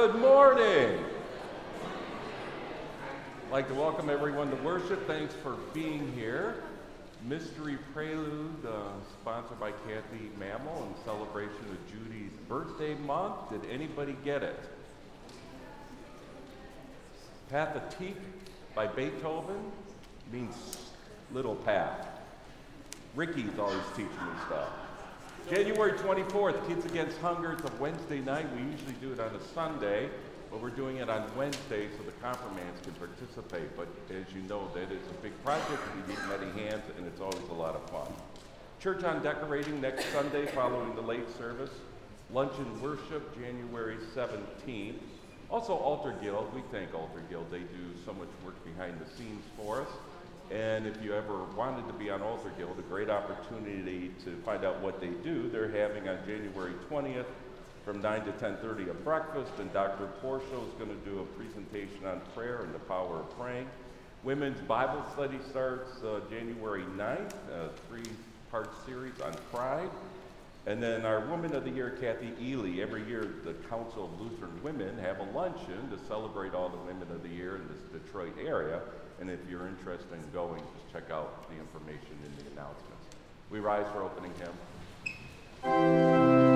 Good 0.00 0.18
morning. 0.18 0.98
I'd 3.44 3.52
like 3.52 3.68
to 3.68 3.74
welcome 3.74 4.08
everyone 4.08 4.48
to 4.48 4.56
worship. 4.62 5.06
Thanks 5.06 5.34
for 5.34 5.56
being 5.74 6.10
here. 6.14 6.62
Mystery 7.28 7.76
Prelude, 7.92 8.64
uh, 8.64 8.92
sponsored 9.20 9.60
by 9.60 9.72
Kathy 9.72 10.30
Mammal 10.38 10.88
in 10.88 11.04
celebration 11.04 11.66
of 11.70 11.92
Judy's 11.92 12.32
birthday 12.48 12.94
month. 12.94 13.50
Did 13.50 13.70
anybody 13.70 14.16
get 14.24 14.42
it? 14.42 14.58
Pathétique 17.52 18.14
by 18.74 18.86
Beethoven 18.86 19.70
means 20.32 20.78
little 21.30 21.56
path. 21.56 22.08
Ricky's 23.14 23.58
always 23.58 23.84
teaching 23.94 24.06
me 24.06 24.40
stuff. 24.46 24.79
January 25.48 25.92
24th, 25.92 26.66
Kids 26.68 26.84
Against 26.84 27.18
Hunger. 27.18 27.52
It's 27.52 27.62
a 27.64 27.72
Wednesday 27.80 28.20
night. 28.20 28.46
We 28.54 28.62
usually 28.70 28.94
do 29.00 29.12
it 29.12 29.20
on 29.20 29.34
a 29.34 29.40
Sunday, 29.52 30.08
but 30.50 30.60
we're 30.60 30.70
doing 30.70 30.98
it 30.98 31.08
on 31.08 31.24
Wednesday 31.36 31.88
so 31.96 32.04
the 32.04 32.12
confirmands 32.22 32.80
can 32.82 32.92
participate. 32.92 33.76
But 33.76 33.88
as 34.10 34.32
you 34.34 34.42
know, 34.42 34.68
that 34.74 34.92
is 34.92 35.02
a 35.10 35.22
big 35.22 35.32
project. 35.44 35.80
We 35.96 36.12
need 36.12 36.20
many 36.28 36.68
hands, 36.68 36.82
and 36.96 37.06
it's 37.06 37.20
always 37.20 37.48
a 37.50 37.54
lot 37.54 37.74
of 37.74 37.88
fun. 37.90 38.12
Church 38.80 39.02
on 39.02 39.22
Decorating 39.22 39.80
next 39.80 40.06
Sunday 40.12 40.46
following 40.46 40.94
the 40.94 41.02
late 41.02 41.28
service. 41.36 41.70
Lunch 42.32 42.52
and 42.58 42.80
Worship, 42.80 43.34
January 43.34 43.96
17th. 44.14 45.00
Also, 45.50 45.74
Altar 45.74 46.14
Guild. 46.22 46.54
We 46.54 46.62
thank 46.70 46.94
Altar 46.94 47.22
Guild. 47.28 47.50
They 47.50 47.58
do 47.58 47.90
so 48.06 48.12
much 48.12 48.28
work 48.44 48.54
behind 48.64 49.00
the 49.00 49.10
scenes 49.16 49.42
for 49.56 49.82
us. 49.82 49.88
And 50.50 50.84
if 50.84 51.00
you 51.02 51.14
ever 51.14 51.44
wanted 51.56 51.86
to 51.86 51.92
be 51.92 52.10
on 52.10 52.22
Altar 52.22 52.52
Guild, 52.58 52.76
a 52.78 52.82
great 52.82 53.08
opportunity 53.08 54.10
to 54.24 54.36
find 54.44 54.64
out 54.64 54.80
what 54.80 55.00
they 55.00 55.10
do. 55.22 55.48
They're 55.48 55.70
having 55.70 56.08
on 56.08 56.18
January 56.26 56.72
20th 56.90 57.26
from 57.84 58.02
9 58.02 58.24
to 58.24 58.32
10.30 58.32 58.90
a 58.90 58.94
breakfast, 58.94 59.52
and 59.60 59.72
Dr. 59.72 60.08
Porsche 60.22 60.42
is 60.42 60.74
going 60.74 60.90
to 60.90 61.10
do 61.10 61.20
a 61.20 61.24
presentation 61.38 62.04
on 62.04 62.20
prayer 62.34 62.62
and 62.62 62.74
the 62.74 62.80
power 62.80 63.20
of 63.20 63.38
praying. 63.38 63.68
Women's 64.24 64.60
Bible 64.62 65.04
study 65.12 65.38
starts 65.48 66.02
uh, 66.02 66.20
January 66.28 66.84
9th, 66.96 67.32
a 67.52 67.70
three-part 67.88 68.70
series 68.84 69.20
on 69.20 69.32
pride. 69.52 69.90
And 70.66 70.82
then 70.82 71.06
our 71.06 71.20
Woman 71.20 71.54
of 71.54 71.64
the 71.64 71.70
Year, 71.70 71.96
Kathy 72.00 72.32
Ely, 72.40 72.82
every 72.82 73.04
year 73.06 73.34
the 73.44 73.54
Council 73.68 74.04
of 74.04 74.20
Lutheran 74.20 74.62
Women 74.62 74.98
have 74.98 75.20
a 75.20 75.30
luncheon 75.32 75.88
to 75.90 75.98
celebrate 76.06 76.54
all 76.54 76.68
the 76.68 76.76
women 76.78 77.08
of 77.10 77.22
the 77.22 77.28
year 77.28 77.56
in 77.56 77.66
this 77.68 78.02
Detroit 78.02 78.34
area. 78.44 78.80
And 79.20 79.30
if 79.30 79.40
you're 79.50 79.68
interested 79.68 80.12
in 80.12 80.30
going, 80.32 80.62
just 80.74 80.92
check 80.92 81.10
out 81.10 81.48
the 81.50 81.56
information 81.56 82.18
in 82.24 82.44
the 82.44 82.50
announcements. 82.52 83.04
We 83.50 83.60
rise 83.60 83.86
for 83.92 84.02
opening 84.02 84.32
hymn. 85.62 86.49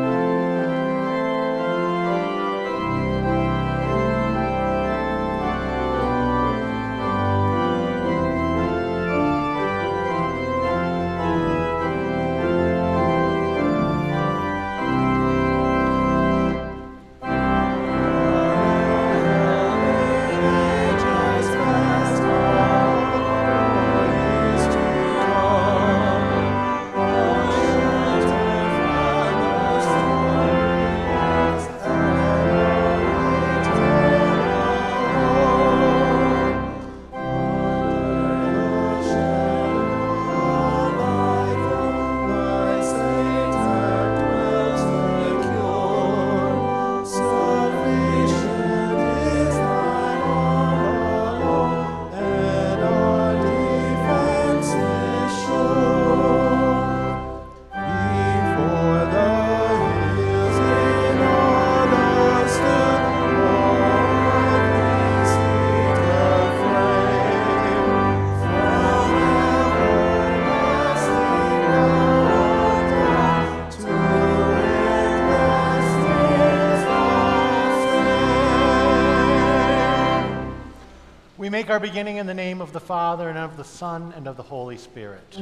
Make 81.55 81.71
our 81.71 81.79
beginning 81.79 82.17
in 82.17 82.27
the 82.27 82.35
name 82.35 82.61
of 82.61 82.73
the 82.73 82.81
Father, 82.81 83.29
and 83.29 83.39
of 83.39 83.57
the 83.57 83.63
Son, 83.63 84.13
and 84.17 84.27
of 84.27 84.37
the 84.37 84.43
Holy 84.43 84.77
Spirit. 84.77 85.35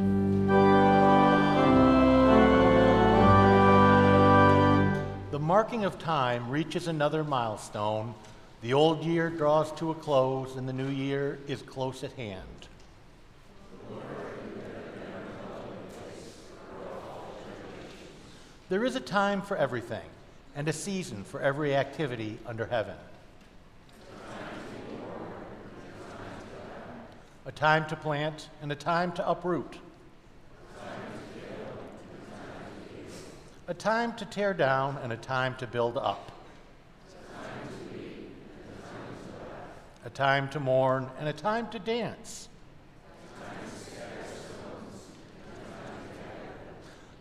The 5.30 5.38
marking 5.38 5.86
of 5.86 5.98
time 5.98 6.50
reaches 6.50 6.86
another 6.86 7.24
milestone. 7.24 8.14
The 8.60 8.74
old 8.74 9.02
year 9.02 9.30
draws 9.30 9.72
to 9.78 9.90
a 9.90 9.94
close, 9.94 10.56
and 10.56 10.68
the 10.68 10.74
new 10.74 10.90
year 10.90 11.38
is 11.48 11.62
close 11.62 12.04
at 12.04 12.12
hand. 12.12 12.68
There 18.68 18.84
is 18.84 18.96
a 18.96 19.00
time 19.00 19.40
for 19.40 19.56
everything, 19.56 20.10
and 20.54 20.68
a 20.68 20.74
season 20.74 21.24
for 21.24 21.40
every 21.40 21.74
activity 21.74 22.36
under 22.44 22.66
heaven. 22.66 22.96
A 27.44 27.52
time 27.52 27.86
to 27.86 27.96
plant 27.96 28.48
and 28.60 28.70
a 28.70 28.74
time 28.74 29.10
to 29.12 29.28
uproot, 29.28 29.78
a 33.66 33.74
time 33.74 34.14
to 34.14 34.24
tear 34.24 34.54
down 34.54 34.98
and 35.02 35.12
a 35.12 35.16
time 35.16 35.54
to 35.56 35.66
build 35.66 35.98
up, 35.98 36.30
a 40.04 40.10
time 40.10 40.48
to 40.50 40.60
mourn 40.60 41.10
and 41.18 41.28
a 41.28 41.32
time 41.32 41.68
to 41.70 41.78
dance, 41.80 42.48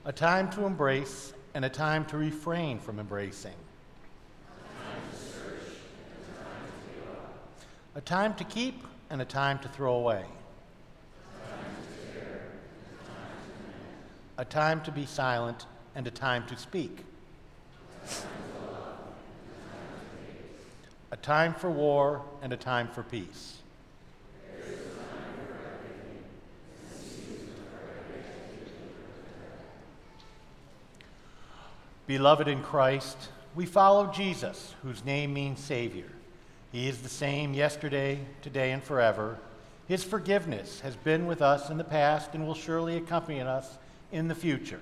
a 0.05 0.11
time 0.11 0.49
to 0.51 0.65
embrace 0.65 1.33
and 1.53 1.65
a 1.65 1.69
time 1.69 2.05
to 2.05 2.17
refrain 2.17 2.79
from 2.79 2.99
embracing. 2.99 3.55
A 7.93 7.99
time 7.99 8.33
to 8.35 8.45
keep 8.45 8.85
and 9.11 9.21
a 9.21 9.25
time 9.25 9.59
to 9.59 9.67
throw 9.67 9.95
away. 9.95 10.23
A 14.37 14.45
time 14.45 14.81
to 14.83 14.91
be 14.91 15.05
silent 15.05 15.65
and 15.93 16.07
a 16.07 16.11
time 16.11 16.47
to 16.47 16.57
speak. 16.57 17.03
A 21.11 21.17
time 21.17 21.53
for 21.53 21.69
war 21.69 22.23
and 22.41 22.53
a 22.53 22.57
time 22.57 22.87
for 22.87 23.03
peace. 23.03 23.57
Beloved 32.07 32.47
in 32.47 32.63
Christ, 32.63 33.17
we 33.55 33.65
follow 33.65 34.07
Jesus, 34.07 34.73
whose 34.83 35.03
name 35.03 35.33
means 35.33 35.59
Savior. 35.59 36.07
He 36.71 36.87
is 36.87 37.01
the 37.01 37.09
same 37.09 37.53
yesterday, 37.53 38.19
today, 38.41 38.71
and 38.71 38.81
forever. 38.81 39.37
His 39.87 40.03
forgiveness 40.03 40.79
has 40.81 40.95
been 40.95 41.27
with 41.27 41.41
us 41.41 41.69
in 41.69 41.77
the 41.77 41.83
past 41.83 42.33
and 42.33 42.47
will 42.47 42.55
surely 42.55 42.95
accompany 42.95 43.41
us 43.41 43.77
in 44.11 44.29
the 44.29 44.35
future. 44.35 44.79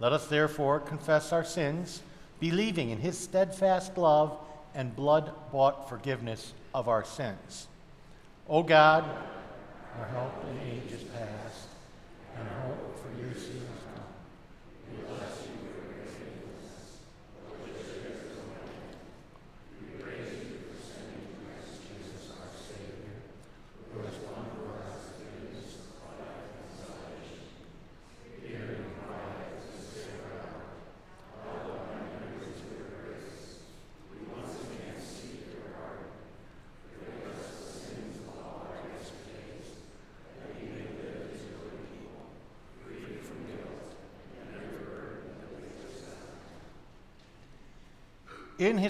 Let 0.00 0.12
us 0.12 0.26
therefore 0.26 0.80
confess 0.80 1.32
our 1.32 1.44
sins, 1.44 2.02
believing 2.40 2.90
in 2.90 2.98
his 2.98 3.16
steadfast 3.18 3.96
love 3.96 4.36
and 4.74 4.94
blood 4.94 5.32
bought 5.50 5.88
forgiveness 5.88 6.52
of 6.74 6.88
our 6.88 7.04
sins. 7.04 7.68
O 8.48 8.62
God, 8.62 9.04
our 9.98 10.06
help 10.06 10.44
in 10.50 10.70
ages 10.70 11.04
past, 11.04 11.68
and 12.36 12.46
hope 12.66 12.98
for 12.98 13.22
your 13.22 13.32
seed. 13.34 13.62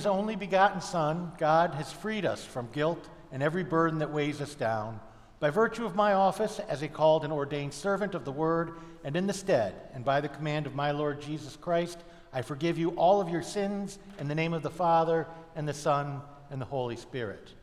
His 0.05 0.11
only 0.11 0.37
begotten 0.37 0.83
Son, 0.83 1.33
God 1.39 1.73
has 1.77 1.91
freed 1.91 2.27
us 2.27 2.45
from 2.45 2.69
guilt 2.73 3.09
and 3.33 3.43
every 3.43 3.65
burden 3.65 4.01
that 4.01 4.13
weighs 4.13 4.43
us 4.43 4.55
down. 4.55 5.01
By 5.41 5.49
virtue 5.49 5.87
of 5.87 5.97
my 5.97 6.13
office 6.13 6.59
as 6.69 6.83
a 6.83 6.89
called 6.89 7.25
and 7.25 7.33
ordained 7.33 7.73
servant 7.73 8.15
of 8.15 8.27
the 8.27 8.31
word, 8.31 8.73
and 9.03 9.17
in 9.17 9.27
the 9.27 9.33
stead, 9.33 9.73
and 9.95 10.05
by 10.05 10.21
the 10.21 10.29
command 10.29 10.67
of 10.67 10.75
my 10.75 10.91
Lord 10.91 11.23
Jesus 11.23 11.57
Christ, 11.57 11.97
I 12.35 12.43
forgive 12.43 12.77
you 12.77 12.91
all 12.91 13.23
of 13.23 13.31
your 13.31 13.43
sins 13.43 13.99
in 14.19 14.29
the 14.29 14.35
name 14.35 14.53
of 14.53 14.63
the 14.63 14.69
Father, 14.69 15.27
and 15.57 15.67
the 15.67 15.73
Son, 15.73 16.21
and 16.51 16.61
the 16.61 16.67
Holy 16.67 16.97
Spirit. 16.97 17.55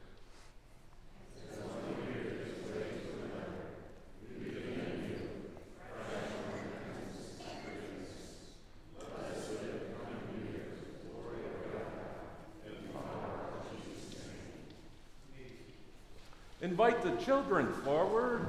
Invite 16.62 17.02
the 17.02 17.11
children 17.26 17.68
forward. 17.84 18.48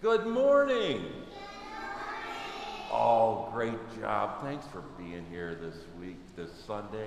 Good 0.00 0.26
morning. 0.26 1.04
Oh, 3.00 3.48
great 3.52 3.78
job. 4.00 4.42
Thanks 4.42 4.66
for 4.72 4.80
being 4.98 5.24
here 5.30 5.54
this 5.54 5.76
week, 6.00 6.16
this 6.34 6.50
Sunday. 6.66 7.06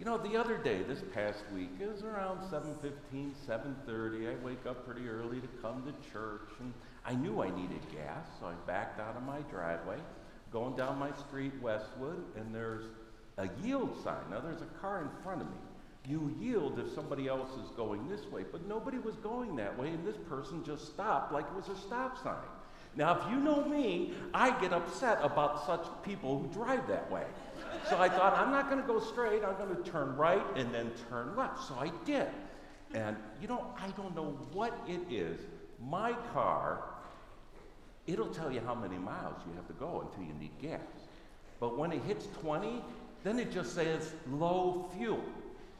You 0.00 0.04
know, 0.04 0.18
the 0.18 0.36
other 0.36 0.58
day, 0.58 0.82
this 0.82 1.00
past 1.14 1.44
week, 1.54 1.70
it 1.80 1.88
was 1.88 2.02
around 2.02 2.40
7.15, 2.50 3.30
7.30. 3.48 4.32
I 4.32 4.44
wake 4.44 4.66
up 4.66 4.84
pretty 4.84 5.08
early 5.08 5.40
to 5.40 5.46
come 5.62 5.84
to 5.84 6.10
church, 6.10 6.50
and 6.58 6.72
I 7.06 7.14
knew 7.14 7.40
I 7.40 7.50
needed 7.50 7.82
gas, 7.92 8.26
so 8.40 8.46
I 8.46 8.54
backed 8.66 8.98
out 8.98 9.16
of 9.16 9.22
my 9.22 9.42
driveway, 9.42 9.98
going 10.52 10.74
down 10.74 10.98
my 10.98 11.12
street, 11.28 11.52
Westwood, 11.62 12.24
and 12.36 12.52
there's 12.52 12.86
a 13.38 13.48
yield 13.62 13.96
sign. 14.02 14.28
Now, 14.28 14.40
there's 14.40 14.62
a 14.62 14.80
car 14.80 15.02
in 15.02 15.22
front 15.22 15.40
of 15.40 15.46
me. 15.46 15.56
You 16.08 16.34
yield 16.40 16.80
if 16.80 16.92
somebody 16.92 17.28
else 17.28 17.50
is 17.64 17.70
going 17.76 18.08
this 18.08 18.26
way, 18.26 18.42
but 18.50 18.66
nobody 18.66 18.98
was 18.98 19.14
going 19.18 19.54
that 19.54 19.78
way, 19.78 19.90
and 19.90 20.04
this 20.04 20.18
person 20.28 20.64
just 20.64 20.86
stopped 20.86 21.32
like 21.32 21.44
it 21.44 21.54
was 21.54 21.68
a 21.68 21.80
stop 21.80 22.20
sign. 22.20 22.42
Now, 22.96 23.18
if 23.18 23.30
you 23.30 23.40
know 23.40 23.64
me, 23.64 24.12
I 24.32 24.58
get 24.60 24.72
upset 24.72 25.18
about 25.22 25.66
such 25.66 25.84
people 26.02 26.38
who 26.38 26.46
drive 26.48 26.86
that 26.88 27.10
way. 27.10 27.24
So 27.90 27.98
I 27.98 28.08
thought, 28.08 28.36
I'm 28.38 28.50
not 28.50 28.70
going 28.70 28.80
to 28.80 28.86
go 28.86 29.00
straight, 29.00 29.44
I'm 29.44 29.56
going 29.56 29.74
to 29.74 29.90
turn 29.90 30.16
right 30.16 30.44
and 30.56 30.72
then 30.72 30.92
turn 31.10 31.34
left. 31.36 31.66
So 31.66 31.74
I 31.74 31.90
did. 32.04 32.28
And 32.94 33.16
you 33.42 33.48
know, 33.48 33.66
I 33.76 33.88
don't 33.90 34.14
know 34.14 34.38
what 34.52 34.78
it 34.86 35.00
is. 35.10 35.40
My 35.80 36.12
car, 36.32 36.84
it'll 38.06 38.28
tell 38.28 38.52
you 38.52 38.60
how 38.64 38.74
many 38.74 38.96
miles 38.96 39.40
you 39.46 39.54
have 39.56 39.66
to 39.66 39.72
go 39.74 40.08
until 40.08 40.24
you 40.24 40.38
need 40.40 40.52
gas. 40.62 40.80
But 41.58 41.76
when 41.76 41.92
it 41.92 42.02
hits 42.02 42.26
20, 42.40 42.82
then 43.24 43.38
it 43.38 43.50
just 43.50 43.74
says 43.74 44.12
low 44.30 44.88
fuel. 44.96 45.24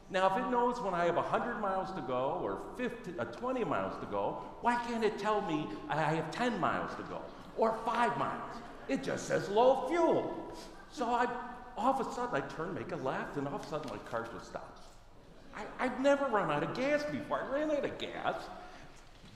Now, 0.09 0.27
if 0.27 0.45
it 0.45 0.49
knows 0.51 0.79
when 0.79 0.93
I 0.93 1.05
have 1.05 1.15
100 1.15 1.59
miles 1.59 1.91
to 1.91 2.01
go 2.01 2.39
or 2.43 2.59
50, 2.77 3.19
uh, 3.19 3.25
20 3.25 3.63
miles 3.63 3.99
to 3.99 4.05
go, 4.05 4.41
why 4.61 4.75
can't 4.87 5.03
it 5.03 5.17
tell 5.17 5.41
me 5.41 5.67
I 5.89 5.95
have 5.95 6.29
10 6.31 6.59
miles 6.59 6.93
to 6.95 7.03
go 7.03 7.21
or 7.57 7.77
5 7.85 8.17
miles? 8.17 8.57
It 8.87 9.03
just 9.03 9.27
says 9.27 9.49
low 9.49 9.87
fuel. 9.87 10.53
So 10.91 11.05
I, 11.05 11.27
all 11.75 11.99
of 11.99 12.07
a 12.07 12.11
sudden, 12.13 12.35
I 12.35 12.41
turn, 12.55 12.75
make 12.75 12.91
a 12.91 12.97
left, 12.97 13.37
and 13.37 13.47
all 13.47 13.55
of 13.55 13.65
a 13.65 13.67
sudden 13.67 13.89
my 13.89 13.97
car 14.09 14.27
just 14.31 14.49
stops. 14.49 14.81
I, 15.55 15.63
I've 15.79 15.99
never 15.99 16.25
run 16.27 16.51
out 16.51 16.63
of 16.63 16.75
gas 16.75 17.03
before. 17.05 17.41
I 17.41 17.53
ran 17.53 17.71
out 17.71 17.85
of 17.85 17.97
gas. 17.97 18.35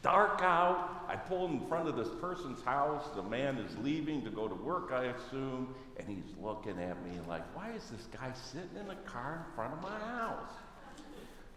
Dark 0.01 0.41
out. 0.41 1.05
I 1.09 1.15
pull 1.15 1.47
in 1.47 1.67
front 1.67 1.89
of 1.89 1.95
this 1.95 2.09
person's 2.21 2.61
house. 2.61 3.05
The 3.15 3.23
man 3.23 3.57
is 3.57 3.75
leaving 3.79 4.23
to 4.23 4.29
go 4.29 4.47
to 4.47 4.55
work, 4.55 4.91
I 4.91 5.05
assume, 5.05 5.73
and 5.99 6.07
he's 6.07 6.35
looking 6.41 6.79
at 6.81 7.03
me 7.03 7.19
like, 7.27 7.43
why 7.55 7.71
is 7.71 7.83
this 7.89 8.07
guy 8.11 8.31
sitting 8.33 8.77
in 8.79 8.87
the 8.87 8.95
car 8.95 9.45
in 9.45 9.55
front 9.55 9.73
of 9.73 9.81
my 9.81 9.97
house? 9.99 10.51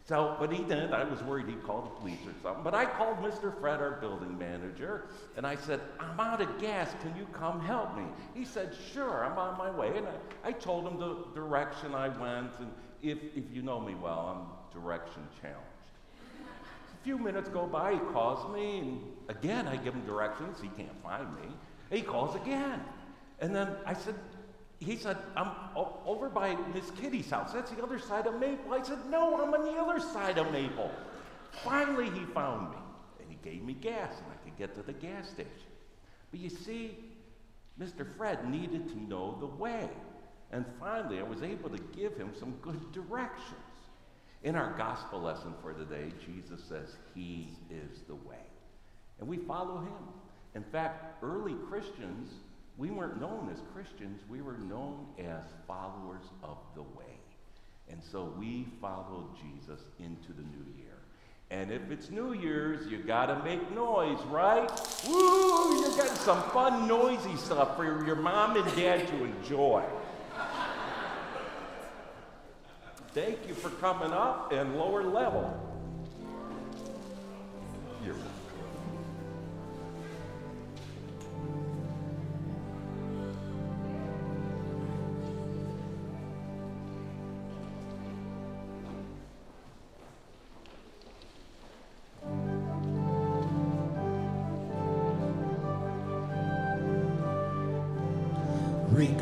So, 0.05 0.37
but 0.41 0.53
he 0.53 0.59
didn't. 0.59 0.93
I 0.93 1.05
was 1.05 1.23
worried 1.23 1.47
he'd 1.47 1.63
call 1.63 1.83
the 1.83 2.01
police 2.01 2.19
or 2.27 2.35
something. 2.43 2.65
But 2.65 2.75
I 2.75 2.85
called 2.85 3.19
Mr. 3.19 3.59
Fred, 3.61 3.81
our 3.81 3.93
building 4.01 4.37
manager, 4.37 5.07
and 5.37 5.47
I 5.47 5.55
said, 5.55 5.81
I'm 6.01 6.19
out 6.19 6.41
of 6.41 6.61
gas. 6.61 6.91
Can 7.01 7.17
you 7.17 7.25
come 7.33 7.61
help 7.61 7.97
me? 7.97 8.03
He 8.35 8.45
said, 8.45 8.75
Sure, 8.93 9.25
I'm 9.25 9.39
on 9.39 9.57
my 9.57 9.71
way. 9.71 9.97
And 9.97 10.07
I, 10.09 10.49
I 10.49 10.53
told 10.53 10.89
him 10.89 10.99
the 10.99 11.25
direction 11.35 11.95
I 11.95 12.09
went. 12.09 12.53
And 12.59 12.73
if, 13.01 13.19
if 13.37 13.45
you 13.53 13.63
know 13.63 13.79
me 13.79 13.95
well, 13.95 14.37
I'm 14.37 14.81
direction 14.81 15.23
challenged. 15.41 15.61
A 17.01 17.05
few 17.05 17.17
minutes 17.17 17.49
go 17.49 17.67
by, 17.67 17.93
he 17.93 17.99
calls 18.13 18.53
me, 18.53 18.79
and 18.79 19.01
again 19.29 19.69
I 19.69 19.77
give 19.77 19.95
him 19.95 20.05
directions. 20.05 20.59
He 20.61 20.69
can't 20.69 21.03
find 21.03 21.33
me. 21.37 21.49
He 21.91 22.03
calls 22.03 22.35
again. 22.35 22.81
And 23.41 23.55
then 23.55 23.71
I 23.85 23.93
said, 23.93 24.15
he 24.83 24.97
said, 24.97 25.17
I'm 25.37 25.51
over 26.05 26.29
by 26.29 26.57
Miss 26.75 26.91
Kitty's 26.93 27.31
house. 27.31 27.53
That's 27.53 27.71
the 27.71 27.83
other 27.83 27.99
side 27.99 28.27
of 28.27 28.39
Maple. 28.41 28.75
I 28.75 28.83
said, 28.83 28.99
No, 29.09 29.41
I'm 29.41 29.55
on 29.55 29.65
the 29.65 29.81
other 29.81 30.01
side 30.01 30.39
of 30.39 30.51
Maple. 30.53 30.91
Finally, 31.65 32.11
he 32.11 32.25
found 32.27 32.71
me 32.71 32.79
and 33.21 33.29
he 33.29 33.37
gave 33.49 33.63
me 33.63 33.75
gas 33.75 34.13
and 34.17 34.27
I 34.33 34.45
could 34.45 34.59
get 34.59 34.75
to 34.75 34.83
the 34.83 34.93
gas 34.93 35.29
station. 35.29 35.51
But 36.31 36.41
you 36.41 36.51
see, 36.51 36.97
Mr. 37.81 38.07
Fred 38.17 38.49
needed 38.51 38.89
to 38.89 39.03
know 39.03 39.37
the 39.39 39.47
way. 39.47 39.89
And 40.51 40.65
finally, 40.81 41.19
I 41.19 41.23
was 41.23 41.43
able 41.43 41.71
to 41.71 41.83
give 41.97 42.17
him 42.17 42.33
some 42.39 42.55
good 42.63 42.93
directions. 42.93 43.59
In 44.43 44.57
our 44.57 44.77
gospel 44.77 45.21
lesson 45.21 45.55
for 45.63 45.73
today, 45.73 46.13
Jesus 46.27 46.65
says, 46.69 46.97
He 47.15 47.51
is 47.71 48.01
the 48.09 48.15
way. 48.15 48.43
And 49.21 49.29
we 49.29 49.37
follow 49.37 49.79
him. 49.79 50.09
In 50.55 50.65
fact, 50.65 51.23
early 51.23 51.55
Christians 51.69 52.33
we 52.79 52.91
weren't 52.91 53.21
known 53.21 53.51
as 53.53 53.61
Christians, 53.75 54.23
we 54.29 54.41
were 54.41 54.59
known 54.59 55.07
as 55.19 55.43
followers 55.67 56.25
of 56.43 56.59
the 56.75 56.83
way. 56.83 57.19
And 57.91 58.03
so 58.03 58.33
we 58.39 58.67
followed 58.81 59.29
Jesus 59.37 59.81
into 59.99 60.33
the 60.33 60.43
new 60.43 60.73
year. 60.77 60.93
And 61.51 61.71
if 61.71 61.91
it's 61.91 62.11
New 62.11 62.33
Year's, 62.33 62.91
you 62.91 62.99
gotta 62.99 63.45
make 63.45 63.71
noise, 63.75 64.19
right? 64.31 64.71
Woo! 65.07 65.81
You're 65.81 65.95
getting 65.97 66.15
some 66.15 66.43
fun, 66.51 66.89
noisy 66.89 67.37
stuff 67.37 67.77
for 67.77 67.85
your 68.07 68.17
mom 68.17 68.57
and 68.57 68.65
dad 68.75 69.07
to 69.09 69.25
enjoy. 69.25 69.85
Thank 73.13 73.47
you 73.47 73.53
for 73.53 73.69
coming 73.69 74.13
up 74.13 74.53
and 74.53 74.79
lower 74.79 75.03
level. 75.03 75.72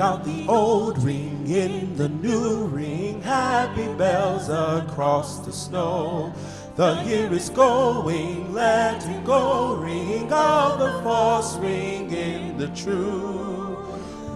Out 0.01 0.25
the 0.25 0.47
old 0.49 1.03
ring 1.03 1.47
in 1.47 1.95
the 1.97 2.09
new 2.09 2.65
ring, 2.67 3.21
happy 3.23 3.87
bells 3.95 4.49
across 4.49 5.41
the 5.41 5.53
snow. 5.53 6.33
The 6.77 7.03
year 7.05 7.33
is 7.33 7.51
going, 7.51 8.55
let 8.55 9.05
it 9.07 9.25
go, 9.25 9.75
ring 9.77 10.33
out 10.33 10.79
the 10.79 11.03
false 11.03 11.57
ring 11.59 12.11
in 12.13 12.57
the 12.57 12.69
true. 12.69 13.77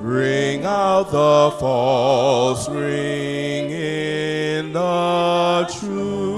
Ring 0.01 0.65
out 0.67 1.11
the 1.11 1.57
false 1.59 2.69
ring 2.69 3.71
in 3.71 4.73
the 4.75 5.73
true. 5.81 6.34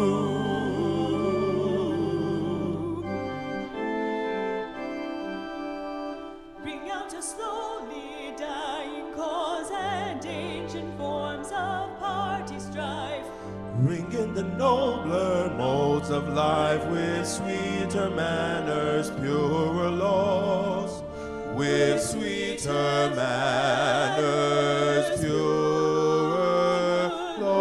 Of 16.16 16.28
life 16.30 16.82
with 16.86 17.28
sweeter 17.28 18.08
manners, 18.08 19.10
purer 19.10 19.90
laws. 19.90 21.02
With 21.54 22.00
sweeter 22.00 23.12
manners, 23.14 25.20
purer 25.20 27.10
laws. 27.38 27.58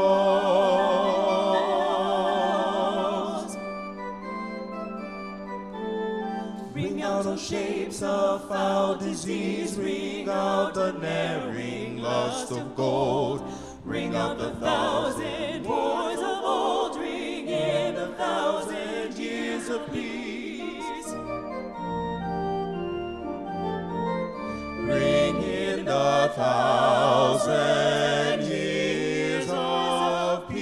Ring 6.74 7.02
out 7.02 7.26
all 7.26 7.36
shapes 7.36 8.02
of 8.02 8.48
foul 8.48 8.96
disease. 8.96 9.78
Ring 9.78 10.30
out 10.30 10.76
the 10.76 10.94
ne'ering 10.94 11.98
lust 11.98 12.54
of 12.54 12.74
gold. 12.78 13.44
Ring 13.84 14.16
out 14.16 14.38
the 14.38 14.52
thousand 14.56 15.66
wars 15.66 16.35
thousand 18.46 19.18
years 19.18 19.70
of 19.70 19.92
peace. 19.92 21.10
Ring 24.88 25.42
in 25.42 25.86
the 25.86 26.32
thousand 26.36 27.56
years 28.44 29.50
of 29.50 30.48
peace. 30.48 30.62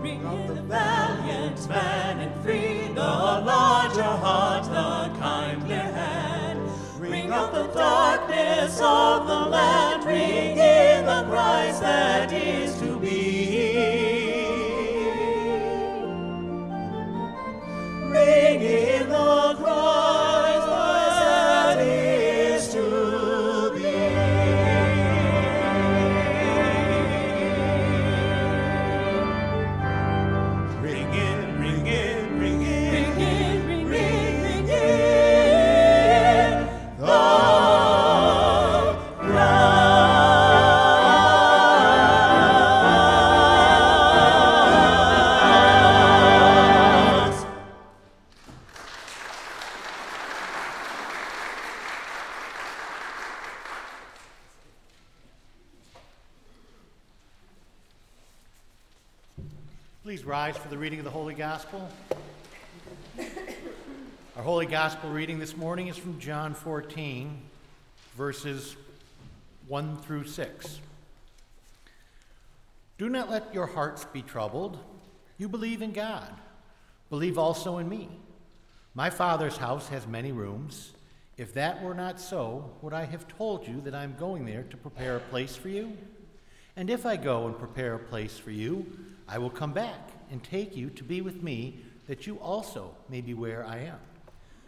Ring 0.00 0.22
in 0.24 0.46
the 0.46 0.62
valiant 0.62 1.68
man 1.68 2.20
and 2.20 2.42
free, 2.42 2.88
the 2.94 3.02
larger 3.50 4.02
heart, 4.24 4.64
the 4.64 5.10
kindlier 5.20 5.92
hand. 6.00 6.60
Ring 6.98 7.30
out 7.30 7.52
the 7.52 7.66
darkness 7.74 8.80
of 8.80 9.26
the 9.26 9.40
land, 9.50 9.93
Christ 11.84 12.30
that 12.30 12.53
Holy 64.64 64.72
Gospel 64.72 65.10
reading 65.10 65.38
this 65.38 65.58
morning 65.58 65.88
is 65.88 65.98
from 65.98 66.18
John 66.18 66.54
14, 66.54 67.38
verses 68.16 68.76
1 69.68 69.98
through 69.98 70.24
6. 70.24 70.80
Do 72.96 73.10
not 73.10 73.28
let 73.28 73.52
your 73.52 73.66
hearts 73.66 74.06
be 74.06 74.22
troubled. 74.22 74.78
You 75.36 75.50
believe 75.50 75.82
in 75.82 75.92
God. 75.92 76.32
Believe 77.10 77.36
also 77.36 77.76
in 77.76 77.90
me. 77.90 78.08
My 78.94 79.10
Father's 79.10 79.58
house 79.58 79.88
has 79.88 80.06
many 80.06 80.32
rooms. 80.32 80.92
If 81.36 81.52
that 81.52 81.82
were 81.82 81.92
not 81.92 82.18
so, 82.18 82.70
would 82.80 82.94
I 82.94 83.04
have 83.04 83.28
told 83.28 83.68
you 83.68 83.82
that 83.82 83.94
I 83.94 84.02
am 84.02 84.16
going 84.18 84.46
there 84.46 84.62
to 84.62 84.78
prepare 84.78 85.18
a 85.18 85.20
place 85.20 85.54
for 85.54 85.68
you? 85.68 85.94
And 86.74 86.88
if 86.88 87.04
I 87.04 87.16
go 87.16 87.48
and 87.48 87.58
prepare 87.58 87.96
a 87.96 87.98
place 87.98 88.38
for 88.38 88.50
you, 88.50 88.86
I 89.28 89.36
will 89.36 89.50
come 89.50 89.74
back 89.74 90.08
and 90.30 90.42
take 90.42 90.74
you 90.74 90.88
to 90.88 91.04
be 91.04 91.20
with 91.20 91.42
me, 91.42 91.80
that 92.06 92.26
you 92.26 92.36
also 92.36 92.94
may 93.10 93.20
be 93.20 93.34
where 93.34 93.62
I 93.66 93.80
am. 93.80 93.98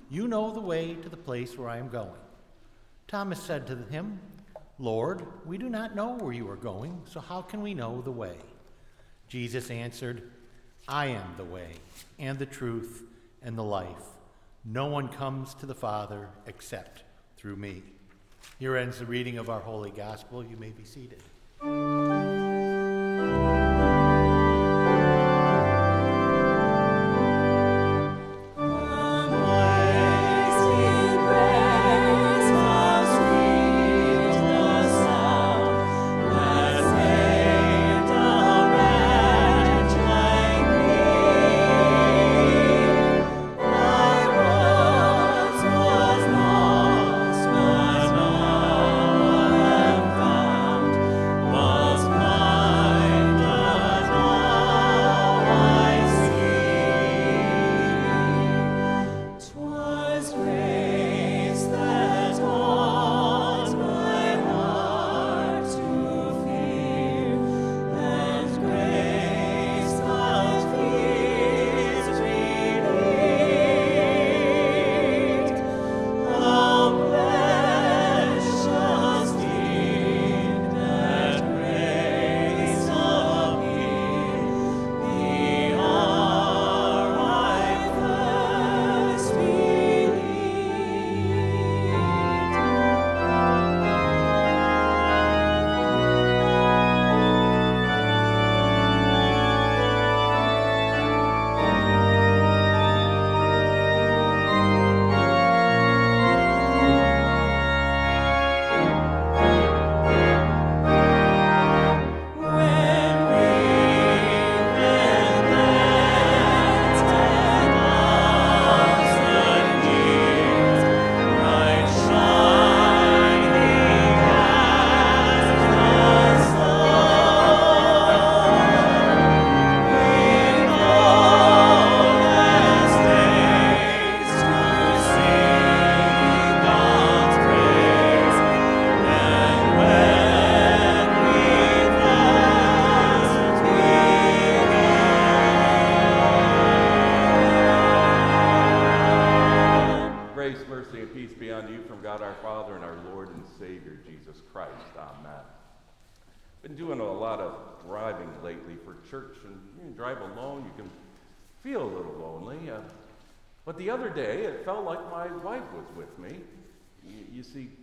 You 0.09 0.29
know 0.29 0.53
the 0.53 0.61
way 0.61 0.95
to 0.95 1.09
the 1.09 1.17
place 1.17 1.59
where 1.59 1.69
I 1.69 1.79
am 1.79 1.89
going. 1.89 2.11
Thomas 3.09 3.43
said 3.43 3.67
to 3.67 3.77
him, 3.91 4.21
Lord, 4.79 5.27
we 5.45 5.59
do 5.59 5.69
not 5.69 5.97
know 5.97 6.15
where 6.15 6.33
you 6.33 6.49
are 6.49 6.57
going, 6.57 7.01
so 7.07 7.19
how 7.19 7.43
can 7.43 7.63
we 7.63 7.75
know 7.75 8.03
the 8.03 8.11
way? 8.11 8.37
Jesus 9.29 9.71
answered, 9.71 10.31
I 10.87 11.07
am 11.07 11.35
the 11.37 11.45
way, 11.45 11.73
and 12.19 12.39
the 12.39 12.47
truth, 12.47 13.03
and 13.43 13.59
the 13.59 13.65
life. 13.65 13.87
No 14.65 14.87
one 14.87 15.09
comes 15.09 15.55
to 15.55 15.67
the 15.67 15.75
Father 15.75 16.29
except 16.47 17.03
through 17.37 17.57
me. 17.57 17.83
Here 18.59 18.77
ends 18.77 18.99
the 18.99 19.07
reading 19.07 19.39
of 19.39 19.51
our 19.51 19.61
holy 19.61 19.91
gospel. 19.91 20.45
You 20.45 20.57
may 20.57 20.71
be 20.71 20.85
seated. 20.85 21.23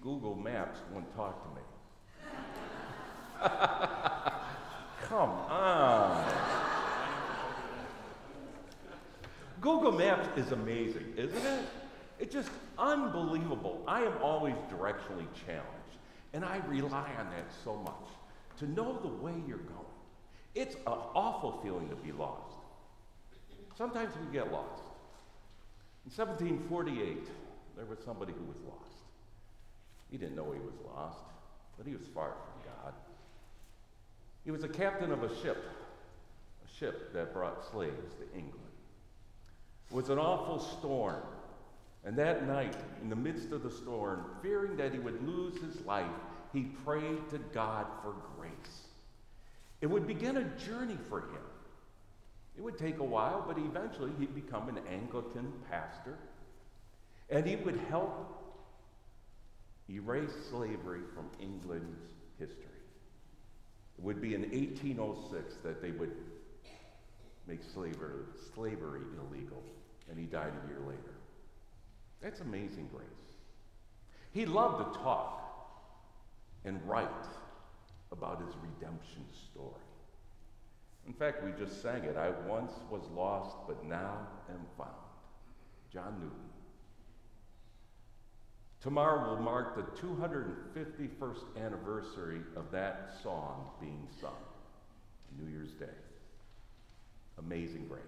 Google 0.03 0.35
Maps 0.35 0.79
won't 0.91 1.15
talk 1.15 1.41
to 1.43 1.49
me. 1.55 1.61
Come 5.07 5.29
on. 5.29 6.33
Google 9.61 9.93
Maps 9.93 10.27
is 10.37 10.51
amazing, 10.51 11.13
isn't 11.15 11.45
it? 11.45 11.65
It's 12.19 12.33
just 12.33 12.49
unbelievable. 12.77 13.81
I 13.87 14.01
am 14.01 14.17
always 14.21 14.55
directionally 14.69 15.27
challenged, 15.45 15.97
and 16.33 16.43
I 16.43 16.57
rely 16.67 17.09
on 17.17 17.29
that 17.29 17.45
so 17.63 17.77
much 17.77 18.09
to 18.57 18.69
know 18.69 18.99
the 19.01 19.07
way 19.07 19.33
you're 19.47 19.57
going. 19.57 19.79
It's 20.53 20.75
an 20.75 20.81
awful 21.15 21.61
feeling 21.63 21.87
to 21.87 21.95
be 21.95 22.11
lost. 22.11 22.55
Sometimes 23.77 24.13
we 24.17 24.33
get 24.33 24.51
lost. 24.51 24.83
In 26.05 26.11
1748, 26.11 27.25
there 27.77 27.85
was 27.85 27.99
somebody 28.03 28.33
who 28.33 28.43
was 28.43 28.57
lost. 28.67 28.82
He 30.13 30.19
didn't 30.19 30.35
know 30.35 30.51
he 30.51 30.59
was 30.59 30.75
lost, 30.95 31.25
but 31.75 31.87
he 31.87 31.93
was 31.93 32.05
far 32.13 32.33
from 32.33 32.71
God. 32.71 32.93
He 34.45 34.51
was 34.51 34.63
a 34.63 34.67
captain 34.67 35.11
of 35.11 35.23
a 35.23 35.41
ship, 35.41 35.57
a 36.63 36.77
ship 36.77 37.11
that 37.13 37.33
brought 37.33 37.67
slaves 37.71 38.13
to 38.19 38.37
England. 38.37 38.59
It 39.89 39.95
was 39.95 40.09
an 40.09 40.19
awful 40.19 40.59
storm. 40.59 41.23
And 42.05 42.15
that 42.17 42.45
night, 42.45 42.75
in 43.01 43.09
the 43.09 43.15
midst 43.15 43.51
of 43.53 43.63
the 43.63 43.71
storm, 43.71 44.25
fearing 44.43 44.77
that 44.77 44.93
he 44.93 44.99
would 44.99 45.27
lose 45.27 45.59
his 45.59 45.83
life, 45.83 46.05
he 46.53 46.61
prayed 46.85 47.27
to 47.31 47.39
God 47.51 47.87
for 48.03 48.13
grace. 48.37 48.81
It 49.81 49.87
would 49.87 50.05
begin 50.05 50.37
a 50.37 50.43
journey 50.43 50.99
for 51.09 51.21
him. 51.21 51.41
It 52.55 52.61
would 52.61 52.77
take 52.77 52.99
a 52.99 53.03
while, 53.03 53.43
but 53.47 53.57
eventually 53.57 54.11
he'd 54.19 54.35
become 54.35 54.69
an 54.69 54.77
Anglican 54.87 55.51
pastor. 55.71 56.19
And 57.31 57.47
he 57.47 57.55
would 57.55 57.79
help 57.89 58.42
erase 59.89 60.31
slavery 60.49 61.01
from 61.13 61.29
England's 61.39 62.01
history. 62.39 62.65
It 63.97 64.03
would 64.03 64.21
be 64.21 64.35
in 64.35 64.41
1806 64.41 65.55
that 65.63 65.81
they 65.81 65.91
would 65.91 66.11
make 67.47 67.59
slavery, 67.73 68.23
slavery 68.55 69.01
illegal, 69.19 69.61
and 70.09 70.17
he 70.17 70.25
died 70.25 70.53
a 70.63 70.67
year 70.67 70.79
later. 70.87 71.13
That's 72.21 72.39
amazing 72.39 72.89
grace. 72.91 73.05
He 74.31 74.45
loved 74.45 74.93
to 74.93 74.99
talk 74.99 75.41
and 76.65 76.79
write 76.87 77.07
about 78.11 78.41
his 78.41 78.55
redemption 78.61 79.25
story. 79.51 79.73
In 81.05 81.13
fact, 81.13 81.43
we 81.43 81.51
just 81.51 81.81
sang 81.81 82.03
it. 82.05 82.15
I 82.15 82.29
once 82.47 82.71
was 82.89 83.01
lost, 83.13 83.57
but 83.67 83.85
now 83.85 84.27
am 84.49 84.65
found. 84.77 84.91
John 85.91 86.15
Newton. 86.19 86.52
Tomorrow 88.83 89.29
will 89.29 89.41
mark 89.41 89.75
the 89.75 90.05
251st 90.05 91.65
anniversary 91.65 92.41
of 92.55 92.69
that 92.71 93.11
song 93.23 93.69
being 93.79 94.07
sung, 94.21 94.35
New 95.39 95.49
Year's 95.49 95.71
Day. 95.71 95.85
Amazing 97.39 97.87
grace. 97.87 98.03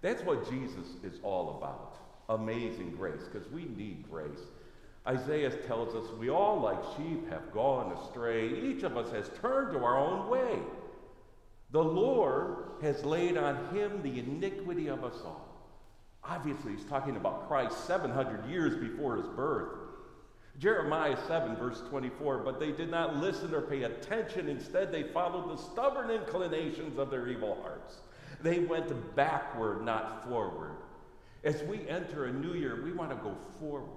That's 0.00 0.22
what 0.24 0.50
Jesus 0.50 0.86
is 1.04 1.20
all 1.22 1.56
about 1.56 2.02
amazing 2.28 2.90
grace, 2.92 3.22
because 3.30 3.48
we 3.50 3.64
need 3.76 4.08
grace. 4.10 4.40
Isaiah 5.06 5.50
tells 5.50 5.94
us 5.94 6.10
we 6.18 6.30
all, 6.30 6.60
like 6.60 6.78
sheep, 6.96 7.28
have 7.30 7.52
gone 7.52 7.92
astray. 7.92 8.48
Each 8.48 8.82
of 8.82 8.96
us 8.96 9.10
has 9.12 9.30
turned 9.40 9.72
to 9.72 9.78
our 9.78 9.98
own 9.98 10.28
way. 10.28 10.58
The 11.72 11.82
Lord 11.82 12.56
has 12.82 13.04
laid 13.04 13.36
on 13.36 13.74
him 13.74 14.02
the 14.02 14.18
iniquity 14.20 14.88
of 14.88 15.04
us 15.04 15.16
all. 15.24 15.51
Obviously, 16.24 16.72
he's 16.76 16.84
talking 16.84 17.16
about 17.16 17.48
Christ 17.48 17.86
700 17.86 18.46
years 18.46 18.76
before 18.76 19.16
his 19.16 19.26
birth. 19.28 19.78
Jeremiah 20.58 21.16
7, 21.26 21.56
verse 21.56 21.82
24, 21.88 22.38
but 22.38 22.60
they 22.60 22.70
did 22.72 22.90
not 22.90 23.16
listen 23.16 23.54
or 23.54 23.62
pay 23.62 23.82
attention. 23.84 24.48
Instead, 24.48 24.92
they 24.92 25.02
followed 25.02 25.50
the 25.50 25.60
stubborn 25.60 26.10
inclinations 26.10 26.98
of 26.98 27.10
their 27.10 27.28
evil 27.28 27.58
hearts. 27.62 27.96
They 28.42 28.60
went 28.60 29.16
backward, 29.16 29.84
not 29.84 30.28
forward. 30.28 30.76
As 31.44 31.62
we 31.64 31.88
enter 31.88 32.26
a 32.26 32.32
new 32.32 32.54
year, 32.54 32.82
we 32.84 32.92
want 32.92 33.10
to 33.10 33.16
go 33.16 33.36
forward. 33.58 33.88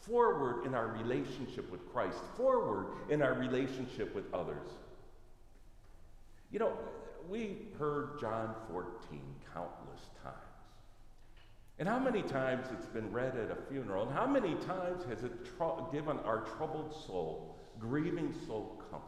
Forward 0.00 0.64
in 0.64 0.74
our 0.74 0.86
relationship 0.86 1.70
with 1.70 1.86
Christ, 1.92 2.18
forward 2.36 2.86
in 3.10 3.20
our 3.20 3.34
relationship 3.34 4.14
with 4.14 4.32
others. 4.32 4.66
You 6.50 6.58
know, 6.58 6.72
we 7.28 7.58
heard 7.78 8.18
John 8.18 8.54
14 8.72 8.90
countless 9.10 9.10
times. 9.10 9.39
And 11.80 11.88
how 11.88 11.98
many 11.98 12.20
times 12.20 12.66
it's 12.74 12.84
been 12.84 13.10
read 13.10 13.34
at 13.38 13.50
a 13.50 13.56
funeral, 13.70 14.06
and 14.06 14.12
how 14.12 14.26
many 14.26 14.54
times 14.66 15.02
has 15.08 15.22
it 15.22 15.32
tr- 15.56 15.90
given 15.90 16.18
our 16.26 16.40
troubled 16.40 16.94
soul, 17.06 17.56
grieving 17.78 18.34
soul 18.46 18.82
comfort? 18.90 19.06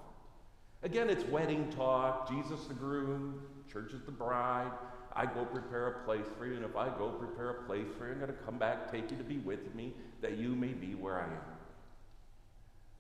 Again, 0.83 1.11
it's 1.11 1.23
wedding 1.25 1.71
talk, 1.71 2.31
Jesus 2.31 2.65
the 2.65 2.75
groom, 2.75 3.43
church 3.71 3.93
is 3.93 4.01
the 4.07 4.11
bride, 4.11 4.73
I 5.15 5.27
go 5.27 5.45
prepare 5.45 5.89
a 5.89 6.05
place 6.07 6.25
for 6.39 6.47
you, 6.47 6.55
and 6.55 6.65
if 6.65 6.75
I 6.75 6.89
go 6.89 7.11
prepare 7.11 7.51
a 7.51 7.63
place 7.65 7.89
for 7.99 8.07
you, 8.07 8.13
I'm 8.13 8.21
going 8.21 8.33
to 8.33 8.45
come 8.45 8.57
back, 8.57 8.91
take 8.91 9.11
you 9.11 9.19
to 9.19 9.23
be 9.23 9.37
with 9.37 9.75
me, 9.75 9.93
that 10.23 10.39
you 10.39 10.57
may 10.57 10.73
be 10.73 10.95
where 10.95 11.21
I 11.21 11.27
am. 11.27 11.59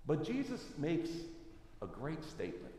But 0.06 0.22
Jesus 0.22 0.61
makes 0.76 1.08
a 1.80 1.87
great 1.87 2.22
statement. 2.24 2.74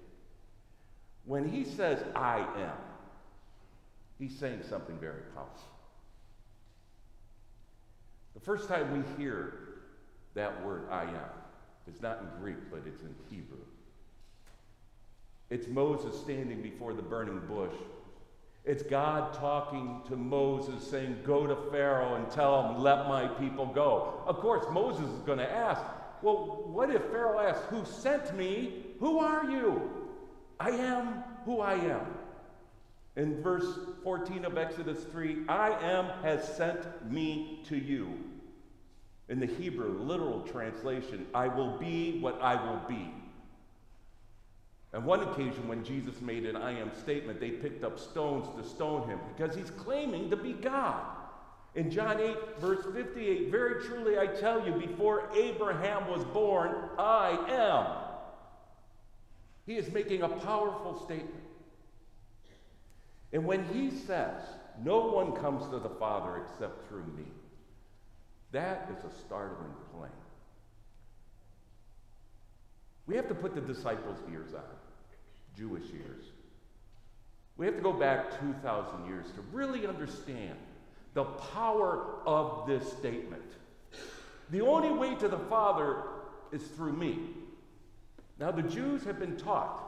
When 1.25 1.49
he 1.49 1.65
says, 1.65 2.03
I 2.15 2.37
am, 2.37 2.77
he's 4.19 4.37
saying 4.37 4.61
something 4.69 4.99
very 4.99 5.21
powerful. 5.33 5.72
The 8.33 8.39
first 8.39 8.67
time 8.67 8.91
we 8.91 9.23
hear 9.23 9.53
that 10.33 10.65
word, 10.65 10.87
I 10.89 11.03
am, 11.03 11.31
it's 11.87 12.01
not 12.01 12.19
in 12.19 12.27
Greek, 12.41 12.71
but 12.71 12.81
it's 12.87 13.01
in 13.01 13.13
Hebrew. 13.29 13.57
It's 15.49 15.67
Moses 15.67 16.19
standing 16.19 16.61
before 16.61 16.93
the 16.93 17.01
burning 17.01 17.41
bush 17.47 17.73
it's 18.65 18.81
God 18.81 19.33
talking 19.33 20.01
to 20.07 20.15
Moses 20.15 20.87
saying, 20.87 21.17
Go 21.25 21.45
to 21.45 21.55
Pharaoh 21.69 22.15
and 22.15 22.29
tell 22.31 22.69
him, 22.69 22.81
let 22.81 23.07
my 23.09 23.27
people 23.27 23.65
go. 23.65 24.23
Of 24.25 24.37
course, 24.37 24.65
Moses 24.71 25.05
is 25.05 25.21
going 25.21 25.39
to 25.39 25.51
ask, 25.51 25.81
Well, 26.21 26.63
what 26.65 26.89
if 26.89 27.01
Pharaoh 27.03 27.39
asks, 27.39 27.65
Who 27.65 27.83
sent 27.83 28.35
me? 28.37 28.85
Who 28.99 29.19
are 29.19 29.49
you? 29.49 29.91
I 30.59 30.69
am 30.69 31.23
who 31.43 31.59
I 31.59 31.73
am. 31.73 32.05
In 33.15 33.41
verse 33.43 33.79
14 34.03 34.45
of 34.45 34.57
Exodus 34.57 35.03
3, 35.11 35.43
I 35.47 35.69
am 35.69 36.05
has 36.23 36.55
sent 36.55 37.11
me 37.11 37.61
to 37.67 37.77
you. 37.77 38.11
In 39.29 39.39
the 39.39 39.45
Hebrew 39.45 39.99
literal 39.99 40.41
translation, 40.41 41.27
I 41.33 41.47
will 41.47 41.77
be 41.77 42.19
what 42.19 42.41
I 42.41 42.55
will 42.55 42.81
be. 42.87 43.13
On 44.93 45.05
one 45.05 45.21
occasion, 45.21 45.67
when 45.67 45.83
Jesus 45.83 46.21
made 46.21 46.45
an 46.45 46.55
I 46.55 46.79
am 46.79 46.91
statement, 46.95 47.39
they 47.39 47.49
picked 47.49 47.83
up 47.83 47.99
stones 47.99 48.47
to 48.57 48.67
stone 48.67 49.07
him 49.07 49.19
because 49.35 49.55
he's 49.55 49.71
claiming 49.71 50.29
to 50.29 50.35
be 50.35 50.53
God. 50.53 51.03
In 51.75 51.89
John 51.89 52.19
8, 52.19 52.35
verse 52.59 52.85
58, 52.93 53.49
very 53.49 53.83
truly 53.83 54.19
I 54.19 54.27
tell 54.27 54.63
you, 54.63 54.73
before 54.73 55.29
Abraham 55.35 56.07
was 56.07 56.23
born, 56.25 56.75
I 56.99 57.29
am. 57.49 58.03
He 59.65 59.77
is 59.77 59.91
making 59.91 60.21
a 60.21 60.29
powerful 60.29 61.03
statement. 61.03 61.42
And 63.33 63.43
when 63.45 63.65
he 63.65 63.89
says, 63.89 64.41
No 64.83 65.07
one 65.07 65.33
comes 65.33 65.67
to 65.71 65.79
the 65.79 65.89
Father 65.89 66.43
except 66.43 66.87
through 66.87 67.05
me, 67.17 67.25
that 68.51 68.89
is 68.95 69.03
a 69.03 69.19
startling 69.25 69.73
claim. 69.91 70.11
We 73.07 73.15
have 73.15 73.27
to 73.27 73.35
put 73.35 73.55
the 73.55 73.61
disciples' 73.61 74.19
ears 74.31 74.53
on. 74.53 74.61
Jewish 75.57 75.85
years. 75.91 76.23
We 77.57 77.65
have 77.65 77.75
to 77.75 77.81
go 77.81 77.93
back 77.93 78.39
2,000 78.39 79.05
years 79.05 79.27
to 79.35 79.41
really 79.51 79.85
understand 79.85 80.57
the 81.13 81.25
power 81.25 82.15
of 82.25 82.65
this 82.65 82.91
statement. 82.93 83.43
The 84.49 84.61
only 84.61 84.91
way 84.91 85.15
to 85.15 85.27
the 85.27 85.37
Father 85.37 86.03
is 86.51 86.63
through 86.63 86.93
me. 86.93 87.19
Now, 88.39 88.51
the 88.51 88.63
Jews 88.63 89.03
have 89.03 89.19
been 89.19 89.37
taught 89.37 89.79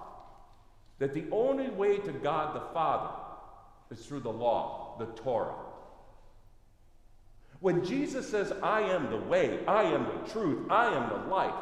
that 0.99 1.13
the 1.13 1.25
only 1.31 1.69
way 1.69 1.97
to 1.97 2.11
God 2.11 2.55
the 2.55 2.73
Father 2.73 3.24
is 3.91 4.05
through 4.05 4.21
the 4.21 4.31
law, 4.31 4.95
the 4.99 5.05
Torah. 5.21 5.55
When 7.59 7.85
Jesus 7.85 8.29
says, 8.29 8.53
I 8.61 8.81
am 8.81 9.09
the 9.09 9.17
way, 9.17 9.65
I 9.67 9.83
am 9.83 10.05
the 10.05 10.31
truth, 10.31 10.69
I 10.69 10.87
am 10.87 11.09
the 11.09 11.29
life, 11.29 11.53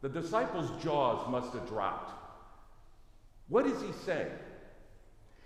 the 0.00 0.08
disciples' 0.08 0.70
jaws 0.82 1.28
must 1.28 1.52
have 1.54 1.68
dropped. 1.68 2.12
What 3.48 3.66
is 3.66 3.80
he 3.80 3.92
saying? 4.04 4.30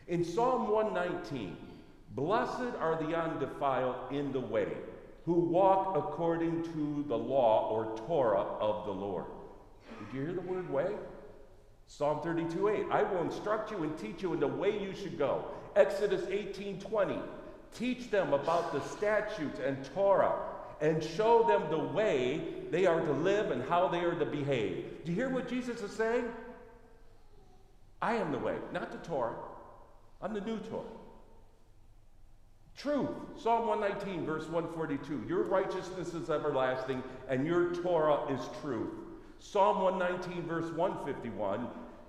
In 0.08 0.24
Psalm 0.24 0.68
119, 0.68 1.56
blessed 2.10 2.76
are 2.80 3.02
the 3.02 3.16
undefiled 3.16 4.12
in 4.12 4.32
the 4.32 4.40
way, 4.40 4.68
who 5.24 5.34
walk 5.34 5.96
according 5.96 6.64
to 6.64 7.04
the 7.08 7.16
law 7.16 7.70
or 7.70 7.96
Torah 8.06 8.42
of 8.60 8.84
the 8.86 8.92
Lord. 8.92 9.24
Did 9.98 10.18
you 10.18 10.26
hear 10.26 10.34
the 10.34 10.40
word 10.40 10.68
way? 10.68 10.88
Psalm 11.86 12.20
32 12.22 12.68
8. 12.68 12.86
I 12.90 13.02
will 13.04 13.22
instruct 13.22 13.70
you 13.70 13.82
and 13.84 13.96
teach 13.96 14.22
you 14.22 14.32
in 14.32 14.40
the 14.40 14.48
way 14.48 14.82
you 14.82 14.94
should 14.94 15.18
go. 15.18 15.44
Exodus 15.76 16.24
18 16.28 16.80
20. 16.80 17.18
Teach 17.74 18.10
them 18.10 18.32
about 18.32 18.72
the 18.72 18.80
statutes 18.96 19.58
and 19.64 19.82
Torah 19.94 20.34
and 20.80 21.02
show 21.02 21.46
them 21.46 21.70
the 21.70 21.78
way 21.78 22.42
they 22.70 22.86
are 22.86 23.00
to 23.00 23.12
live 23.12 23.50
and 23.50 23.62
how 23.62 23.88
they 23.88 24.00
are 24.00 24.14
to 24.14 24.26
behave. 24.26 24.84
Do 25.04 25.12
you 25.12 25.16
hear 25.16 25.30
what 25.30 25.48
Jesus 25.48 25.80
is 25.80 25.92
saying? 25.92 26.24
I 28.02 28.16
am 28.16 28.32
the 28.32 28.38
way, 28.38 28.56
not 28.72 28.90
the 28.90 28.98
Torah. 29.08 29.36
I'm 30.20 30.34
the 30.34 30.40
new 30.40 30.58
Torah. 30.58 30.82
Truth. 32.76 33.10
Psalm 33.40 33.68
119, 33.68 34.26
verse 34.26 34.48
142. 34.48 35.24
Your 35.28 35.44
righteousness 35.44 36.14
is 36.14 36.30
everlasting, 36.30 37.02
and 37.28 37.46
your 37.46 37.74
Torah 37.76 38.26
is 38.32 38.40
truth. 38.60 38.90
Psalm 39.38 39.82
119, 39.82 40.46
verse 40.46 40.72
151. 40.72 41.68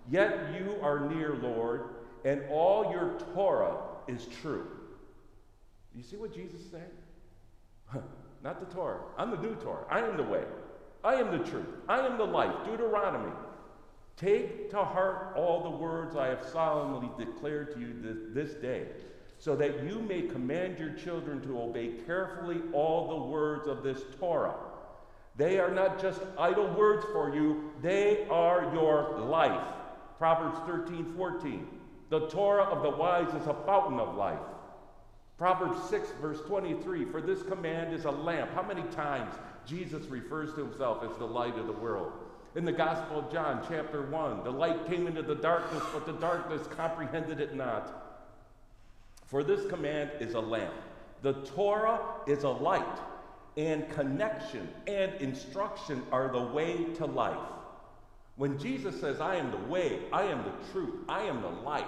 Yet 0.10 0.54
you 0.54 0.76
are 0.82 1.00
near, 1.10 1.36
Lord, 1.36 1.84
and 2.26 2.42
all 2.50 2.92
your 2.92 3.20
Torah 3.34 3.78
is 4.08 4.28
true. 4.42 4.68
You 5.96 6.04
see 6.04 6.16
what 6.16 6.34
Jesus 6.34 6.62
said? 6.72 6.90
Not 8.44 8.60
the 8.60 8.76
Torah. 8.76 9.00
I'm 9.18 9.32
the 9.32 9.38
new 9.38 9.56
Torah. 9.56 9.86
I 9.90 10.00
am 10.00 10.18
the 10.18 10.24
way. 10.24 10.44
I 11.04 11.16
am 11.16 11.32
the 11.32 11.44
truth. 11.44 11.68
I 11.88 12.06
am 12.06 12.18
the 12.18 12.26
life. 12.26 12.54
Deuteronomy. 12.66 13.32
Take 14.16 14.70
to 14.72 14.84
heart 14.84 15.34
all 15.36 15.64
the 15.64 15.70
words 15.70 16.16
I 16.16 16.28
have 16.28 16.46
solemnly 16.52 17.10
declared 17.18 17.74
to 17.74 17.80
you 17.80 17.94
this, 18.02 18.18
this 18.52 18.62
day, 18.62 18.86
so 19.40 19.56
that 19.56 19.84
you 19.84 20.00
may 20.00 20.22
command 20.22 20.78
your 20.78 20.94
children 20.94 21.42
to 21.42 21.60
obey 21.60 21.94
carefully 22.06 22.62
all 22.74 23.10
the 23.10 23.32
words 23.32 23.68
of 23.68 23.82
this 23.82 24.02
Torah. 24.20 24.56
They 25.36 25.60
are 25.60 25.72
not 25.72 26.00
just 26.00 26.22
idle 26.38 26.68
words 26.76 27.06
for 27.12 27.34
you, 27.34 27.72
they 27.82 28.28
are 28.30 28.72
your 28.74 29.20
life. 29.20 29.68
Proverbs 30.20 30.60
13 30.68 31.14
14. 31.18 31.68
The 32.10 32.28
Torah 32.28 32.64
of 32.64 32.84
the 32.84 32.90
wise 32.90 33.30
is 33.30 33.48
a 33.48 33.56
fountain 33.66 34.00
of 34.00 34.16
life. 34.16 34.40
Proverbs 35.38 35.90
6, 35.90 36.10
verse 36.22 36.40
23 36.48 37.06
For 37.06 37.22
this 37.22 37.44
command 37.44 37.94
is 37.94 38.06
a 38.06 38.12
lamp. 38.12 38.52
How 38.54 38.64
many 38.64 38.84
times 38.92 39.36
Jesus 39.66 40.06
refers 40.06 40.54
to 40.54 40.64
himself 40.64 41.04
as 41.04 41.18
the 41.18 41.26
light 41.26 41.58
of 41.58 41.68
the 41.68 41.74
world? 41.74 42.12
In 42.56 42.66
the 42.66 42.72
Gospel 42.72 43.20
of 43.20 43.32
John, 43.32 43.66
chapter 43.68 44.04
1, 44.04 44.44
the 44.44 44.52
light 44.52 44.86
came 44.86 45.08
into 45.08 45.24
the 45.24 45.36
darkness, 45.36 45.84
but 45.92 46.06
the 46.06 46.14
darkness 46.14 46.68
comprehended 46.68 47.40
it 47.40 47.56
not. 47.56 48.30
For 49.26 49.44
this 49.44 49.66
command 49.70 50.12
is 50.20 50.36
a 50.36 50.40
lamp. 50.40 50.74
The 51.24 51.34
Torah 51.34 52.00
is 52.28 52.44
a 52.44 52.50
light, 52.50 53.00
and 53.58 53.90
connection 53.90 54.70
and 54.86 55.14
instruction 55.16 56.04
are 56.12 56.32
the 56.32 56.44
way 56.44 56.84
to 56.96 57.06
life. 57.06 57.38
When 58.36 58.58
Jesus 58.58 59.00
says, 59.00 59.22
I 59.22 59.36
am 59.36 59.52
the 59.52 59.72
way, 59.72 60.00
I 60.12 60.24
am 60.24 60.44
the 60.44 60.72
truth, 60.72 60.96
I 61.08 61.24
am 61.24 61.42
the 61.42 61.50
life, 61.50 61.86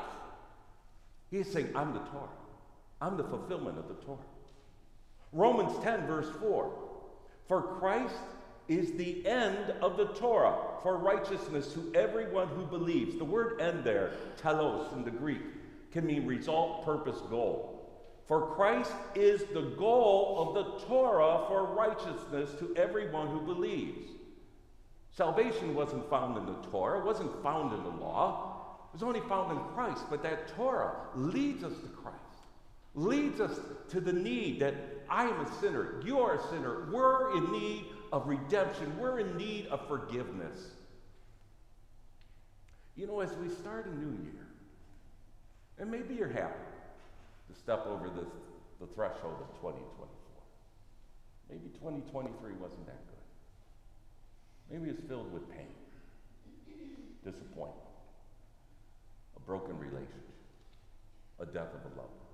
he's 1.32 1.52
saying, 1.52 1.70
I'm 1.76 1.94
the 1.94 2.00
Torah. 2.00 2.30
I'm 3.02 3.18
the 3.18 3.24
fulfillment 3.24 3.78
of 3.78 3.88
the 3.88 3.96
Torah. 4.06 4.20
Romans 5.32 5.78
10, 5.84 6.08
verse 6.08 6.30
4 6.40 6.72
For 7.48 7.62
Christ 7.80 8.16
is 8.68 8.94
the 8.94 9.26
end 9.28 9.74
of 9.82 9.98
the 9.98 10.08
Torah 10.08 10.56
for 10.82 10.98
righteousness 10.98 11.74
to 11.74 11.92
everyone 11.94 12.48
who 12.50 12.66
believes. 12.66 13.18
The 13.18 13.26
word 13.26 13.60
end 13.60 13.84
there, 13.84 14.14
telos 14.38 14.92
in 14.94 15.04
the 15.04 15.12
Greek, 15.12 15.42
can 15.92 16.06
mean 16.06 16.26
result, 16.26 16.86
purpose, 16.86 17.20
goal. 17.30 17.72
For 18.28 18.56
Christ 18.56 18.92
is 19.14 19.44
the 19.54 19.74
goal 19.78 20.48
of 20.48 20.56
the 20.56 20.86
Torah 20.88 21.46
for 21.48 21.76
righteousness 21.76 22.50
to 22.60 22.76
everyone 22.76 23.28
who 23.28 23.42
believes. 23.42 24.15
Salvation 25.16 25.74
wasn't 25.74 26.10
found 26.10 26.38
in 26.38 26.46
the 26.46 26.70
Torah, 26.70 27.06
wasn't 27.06 27.42
found 27.42 27.74
in 27.74 27.84
the 27.84 28.04
law. 28.04 28.78
It 28.90 28.94
was 28.94 29.04
only 29.04 29.22
found 29.22 29.52
in 29.52 29.64
Christ, 29.74 30.04
but 30.10 30.22
that 30.24 30.50
Torah 30.50 30.96
leads 31.16 31.64
us 31.64 31.74
to 31.74 31.88
Christ 31.88 32.16
leads 32.96 33.42
us 33.42 33.60
to 33.90 34.00
the 34.00 34.14
need 34.14 34.60
that 34.62 34.74
I 35.10 35.26
am 35.26 35.46
a 35.46 35.54
sinner, 35.60 36.02
you 36.04 36.20
are 36.20 36.36
a 36.36 36.48
sinner, 36.50 36.90
we're 36.92 37.38
in 37.38 37.52
need 37.52 37.86
of 38.12 38.28
redemption, 38.28 38.98
we're 38.98 39.20
in 39.20 39.38
need 39.38 39.68
of 39.68 39.86
forgiveness. 39.88 40.72
You 42.96 43.08
know, 43.08 43.20
as 43.20 43.36
we 43.36 43.50
start 43.50 43.86
a 43.86 43.96
new 43.96 44.24
year, 44.24 44.48
and 45.78 45.92
maybe 45.92 46.16
you're 46.16 46.30
happy 46.30 46.54
to 47.52 47.60
step 47.60 47.86
over 47.86 48.08
this, 48.10 48.30
the 48.80 48.88
threshold 48.88 49.36
of 49.42 49.54
2024. 49.60 50.08
Maybe 51.50 51.68
2023 51.78 52.54
wasn't 52.54 52.86
that 52.86 53.06
good. 53.08 53.15
Maybe 54.72 54.90
it's 54.90 55.02
filled 55.08 55.32
with 55.32 55.50
pain, 55.52 55.68
disappointment, 57.24 57.88
a 59.36 59.40
broken 59.42 59.78
relationship, 59.78 60.36
a 61.40 61.46
death 61.46 61.74
of 61.74 61.92
a 61.92 61.96
loved 61.96 62.18
one 62.20 62.26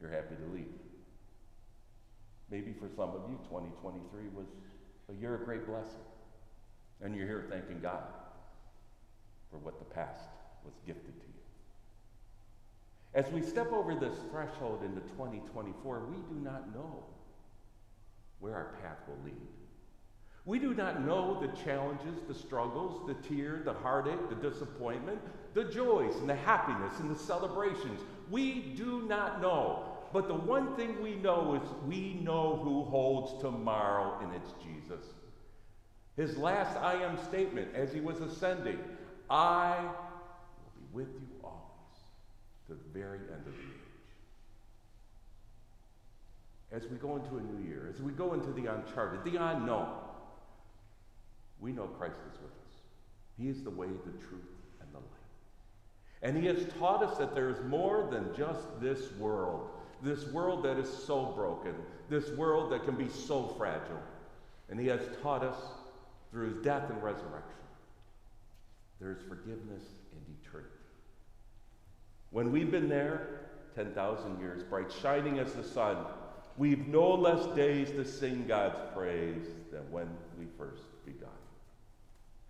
you're 0.00 0.10
happy 0.10 0.34
to 0.36 0.54
leave. 0.54 0.74
Maybe 2.50 2.72
for 2.72 2.88
some 2.88 3.10
of 3.10 3.28
you, 3.28 3.38
2023 3.44 4.28
was 4.34 4.46
a 5.10 5.20
year 5.20 5.34
of 5.34 5.44
great 5.44 5.66
blessing. 5.66 6.06
And 7.02 7.14
you're 7.14 7.26
here 7.26 7.46
thanking 7.50 7.80
God 7.80 8.04
for 9.50 9.58
what 9.58 9.78
the 9.78 9.84
past 9.84 10.28
was 10.64 10.74
gifted 10.86 11.18
to 11.20 11.26
you. 11.26 11.34
As 13.14 13.30
we 13.32 13.42
step 13.42 13.72
over 13.72 13.94
this 13.94 14.14
threshold 14.30 14.82
into 14.84 15.00
2024, 15.12 16.06
we 16.10 16.16
do 16.16 16.40
not 16.42 16.74
know 16.74 17.04
where 18.40 18.54
our 18.54 18.76
path 18.82 18.98
will 19.06 19.18
lead. 19.24 19.57
We 20.48 20.58
do 20.58 20.72
not 20.72 21.04
know 21.04 21.38
the 21.38 21.54
challenges, 21.62 22.22
the 22.26 22.32
struggles, 22.32 23.06
the 23.06 23.12
tear, 23.28 23.60
the 23.66 23.74
heartache, 23.74 24.30
the 24.30 24.34
disappointment, 24.34 25.18
the 25.52 25.64
joys 25.64 26.16
and 26.16 26.26
the 26.26 26.36
happiness 26.36 26.98
and 27.00 27.14
the 27.14 27.18
celebrations. 27.18 28.00
We 28.30 28.72
do 28.74 29.02
not 29.02 29.42
know. 29.42 29.98
But 30.10 30.26
the 30.26 30.32
one 30.32 30.74
thing 30.74 31.02
we 31.02 31.16
know 31.16 31.60
is 31.62 31.68
we 31.86 32.14
know 32.24 32.58
who 32.64 32.84
holds 32.84 33.38
tomorrow, 33.42 34.18
and 34.22 34.34
it's 34.34 34.54
Jesus. 34.64 35.04
His 36.16 36.38
last 36.38 36.78
I 36.78 36.94
am 36.94 37.22
statement 37.24 37.68
as 37.74 37.92
he 37.92 38.00
was 38.00 38.18
ascending 38.22 38.78
I 39.28 39.76
will 39.82 40.72
be 40.80 40.86
with 40.94 41.08
you 41.08 41.28
always 41.44 41.98
to 42.68 42.72
the 42.72 42.98
very 42.98 43.18
end 43.18 43.46
of 43.46 43.52
the 43.52 43.60
age. 43.60 43.84
As 46.72 46.88
we 46.90 46.96
go 46.96 47.16
into 47.16 47.36
a 47.36 47.42
new 47.42 47.68
year, 47.68 47.92
as 47.94 48.00
we 48.00 48.12
go 48.12 48.32
into 48.32 48.50
the 48.52 48.72
uncharted, 48.72 49.30
the 49.30 49.36
unknown, 49.36 50.07
we 51.60 51.72
know 51.72 51.86
Christ 51.86 52.18
is 52.32 52.38
with 52.40 52.52
us. 52.52 52.80
He 53.36 53.48
is 53.48 53.62
the 53.62 53.70
way, 53.70 53.86
the 53.86 54.26
truth, 54.26 54.50
and 54.80 54.88
the 54.92 54.98
light. 54.98 56.22
And 56.22 56.36
He 56.36 56.46
has 56.46 56.66
taught 56.78 57.02
us 57.02 57.18
that 57.18 57.34
there 57.34 57.50
is 57.50 57.58
more 57.66 58.08
than 58.10 58.34
just 58.36 58.80
this 58.80 59.12
world, 59.12 59.70
this 60.02 60.26
world 60.28 60.64
that 60.64 60.78
is 60.78 60.88
so 60.88 61.26
broken, 61.36 61.74
this 62.08 62.30
world 62.30 62.72
that 62.72 62.84
can 62.84 62.96
be 62.96 63.08
so 63.08 63.54
fragile. 63.58 64.02
And 64.70 64.78
He 64.78 64.86
has 64.88 65.00
taught 65.22 65.42
us 65.42 65.56
through 66.30 66.54
His 66.54 66.64
death 66.64 66.90
and 66.90 67.02
resurrection 67.02 67.58
there 69.00 69.12
is 69.12 69.18
forgiveness 69.28 69.82
and 70.12 70.36
eternity. 70.42 70.74
When 72.30 72.50
we've 72.50 72.70
been 72.70 72.88
there 72.88 73.40
10,000 73.74 74.40
years, 74.40 74.62
bright 74.64 74.92
shining 75.02 75.38
as 75.38 75.52
the 75.52 75.62
sun, 75.62 75.98
we've 76.56 76.88
no 76.88 77.14
less 77.14 77.46
days 77.54 77.90
to 77.92 78.04
sing 78.04 78.44
God's 78.46 78.78
praise 78.94 79.46
than 79.70 79.90
when 79.90 80.08
we 80.38 80.46
first. 80.58 80.82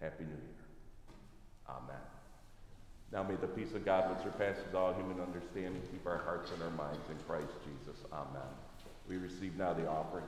Happy 0.01 0.25
New 0.25 0.31
Year. 0.31 0.65
Amen. 1.69 2.03
Now 3.13 3.23
may 3.23 3.37
the 3.37 3.47
peace 3.47 3.75
of 3.75 3.85
God, 3.85 4.11
which 4.11 4.23
surpasses 4.25 4.75
all 4.75 4.95
human 4.95 5.21
understanding, 5.21 5.83
keep 5.91 6.07
our 6.07 6.19
hearts 6.19 6.51
and 6.53 6.63
our 6.63 6.71
minds 6.71 7.09
in 7.11 7.17
Christ 7.27 7.53
Jesus. 7.65 8.01
Amen. 8.13 8.53
We 9.09 9.17
receive 9.17 9.57
now 9.57 9.73
the 9.73 9.89
offering. 9.89 10.25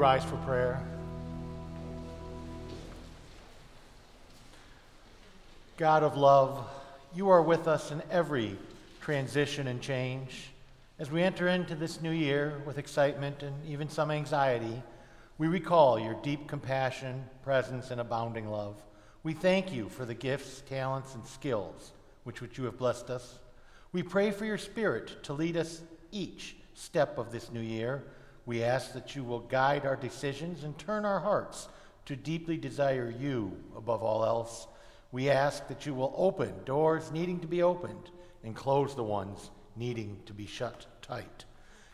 Rise 0.00 0.24
for 0.24 0.36
prayer. 0.36 0.82
God 5.76 6.02
of 6.02 6.16
love, 6.16 6.66
you 7.14 7.28
are 7.28 7.42
with 7.42 7.68
us 7.68 7.90
in 7.90 8.02
every 8.10 8.56
transition 9.02 9.66
and 9.66 9.82
change. 9.82 10.52
As 10.98 11.10
we 11.10 11.22
enter 11.22 11.48
into 11.48 11.74
this 11.74 12.00
new 12.00 12.12
year 12.12 12.62
with 12.64 12.78
excitement 12.78 13.42
and 13.42 13.54
even 13.66 13.90
some 13.90 14.10
anxiety, 14.10 14.82
we 15.36 15.48
recall 15.48 16.00
your 16.00 16.14
deep 16.22 16.48
compassion, 16.48 17.22
presence, 17.44 17.90
and 17.90 18.00
abounding 18.00 18.48
love. 18.48 18.76
We 19.22 19.34
thank 19.34 19.70
you 19.70 19.90
for 19.90 20.06
the 20.06 20.14
gifts, 20.14 20.62
talents, 20.62 21.14
and 21.14 21.26
skills 21.26 21.92
which, 22.24 22.40
which 22.40 22.56
you 22.56 22.64
have 22.64 22.78
blessed 22.78 23.10
us. 23.10 23.38
We 23.92 24.02
pray 24.02 24.30
for 24.30 24.46
your 24.46 24.56
Spirit 24.56 25.24
to 25.24 25.34
lead 25.34 25.58
us 25.58 25.82
each 26.10 26.56
step 26.72 27.18
of 27.18 27.32
this 27.32 27.52
new 27.52 27.60
year. 27.60 28.02
We 28.46 28.62
ask 28.64 28.92
that 28.94 29.14
you 29.14 29.24
will 29.24 29.40
guide 29.40 29.86
our 29.86 29.96
decisions 29.96 30.64
and 30.64 30.76
turn 30.78 31.04
our 31.04 31.20
hearts 31.20 31.68
to 32.06 32.16
deeply 32.16 32.56
desire 32.56 33.10
you 33.10 33.56
above 33.76 34.02
all 34.02 34.24
else. 34.24 34.66
We 35.12 35.30
ask 35.30 35.68
that 35.68 35.86
you 35.86 35.94
will 35.94 36.14
open 36.16 36.52
doors 36.64 37.12
needing 37.12 37.40
to 37.40 37.46
be 37.46 37.62
opened 37.62 38.10
and 38.42 38.54
close 38.54 38.94
the 38.94 39.04
ones 39.04 39.50
needing 39.76 40.18
to 40.26 40.32
be 40.32 40.46
shut 40.46 40.86
tight. 41.02 41.44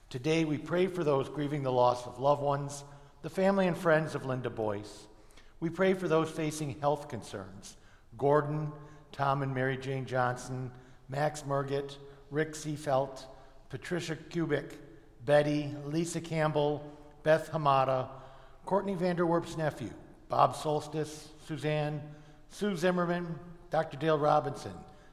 Today, 0.08 0.44
we 0.44 0.58
pray 0.58 0.86
for 0.86 1.02
those 1.02 1.28
grieving 1.28 1.62
the 1.62 1.72
loss 1.72 2.06
of 2.06 2.20
loved 2.20 2.42
ones, 2.42 2.84
the 3.22 3.30
family 3.30 3.66
and 3.66 3.76
friends 3.76 4.14
of 4.14 4.24
Linda 4.24 4.50
Boyce. 4.50 5.08
We 5.58 5.68
pray 5.68 5.94
for 5.94 6.06
those 6.06 6.30
facing 6.30 6.78
health 6.80 7.08
concerns 7.08 7.76
Gordon, 8.16 8.72
Tom 9.12 9.42
and 9.42 9.54
Mary 9.54 9.76
Jane 9.76 10.06
Johnson, 10.06 10.70
Max 11.08 11.42
Mergett, 11.42 11.96
Rick 12.30 12.52
Seafelt, 12.52 13.24
Patricia 13.68 14.16
Kubik, 14.16 14.72
Betty, 15.26 15.74
Lisa 15.84 16.20
Campbell, 16.20 16.82
Beth 17.24 17.50
Hamada, 17.52 18.08
Courtney 18.64 18.94
Vanderwerp's 18.94 19.56
nephew, 19.56 19.90
Bob 20.28 20.54
Solstice, 20.54 21.28
Suzanne, 21.46 22.00
Sue 22.50 22.76
Zimmerman, 22.76 23.38
Dr. 23.70 23.96
Dale 23.96 24.18
Robinson, 24.18 24.72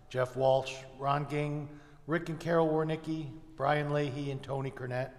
Jeff 0.09 0.35
Walsh, 0.35 0.75
Ron 0.99 1.25
Ging, 1.29 1.67
Rick 2.05 2.29
and 2.29 2.39
Carol 2.39 2.69
Warnicki, 2.69 3.27
Brian 3.57 3.91
Leahy, 3.91 4.29
and 4.29 4.41
Tony 4.41 4.69
Cornett. 4.69 5.09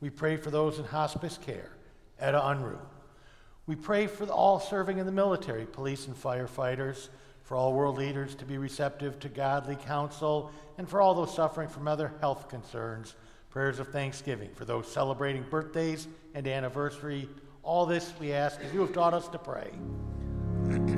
We 0.00 0.10
pray 0.10 0.36
for 0.36 0.50
those 0.50 0.78
in 0.78 0.84
hospice 0.84 1.38
care, 1.44 1.70
Etta 2.20 2.38
Unruh. 2.38 2.78
We 3.66 3.74
pray 3.74 4.06
for 4.06 4.24
all 4.28 4.60
serving 4.60 4.98
in 4.98 5.06
the 5.06 5.12
military, 5.12 5.66
police 5.66 6.06
and 6.06 6.16
firefighters, 6.16 7.08
for 7.42 7.56
all 7.56 7.72
world 7.72 7.98
leaders 7.98 8.34
to 8.36 8.44
be 8.44 8.58
receptive 8.58 9.18
to 9.20 9.28
godly 9.28 9.74
counsel, 9.74 10.52
and 10.76 10.88
for 10.88 11.00
all 11.00 11.14
those 11.14 11.34
suffering 11.34 11.68
from 11.68 11.88
other 11.88 12.12
health 12.20 12.48
concerns. 12.48 13.14
Prayers 13.58 13.80
of 13.80 13.88
thanksgiving 13.88 14.50
for 14.54 14.64
those 14.64 14.86
celebrating 14.86 15.44
birthdays 15.50 16.06
and 16.32 16.46
anniversary. 16.46 17.28
All 17.64 17.86
this 17.86 18.12
we 18.20 18.32
ask 18.32 18.60
as 18.60 18.72
you 18.72 18.78
have 18.82 18.92
taught 18.92 19.14
us 19.14 19.26
to 19.30 19.38
pray. 19.38 19.72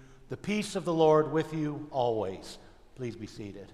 The 0.31 0.37
peace 0.37 0.77
of 0.77 0.85
the 0.85 0.93
Lord 0.93 1.33
with 1.33 1.53
you 1.53 1.89
always. 1.91 2.57
Please 2.95 3.17
be 3.17 3.27
seated. 3.27 3.69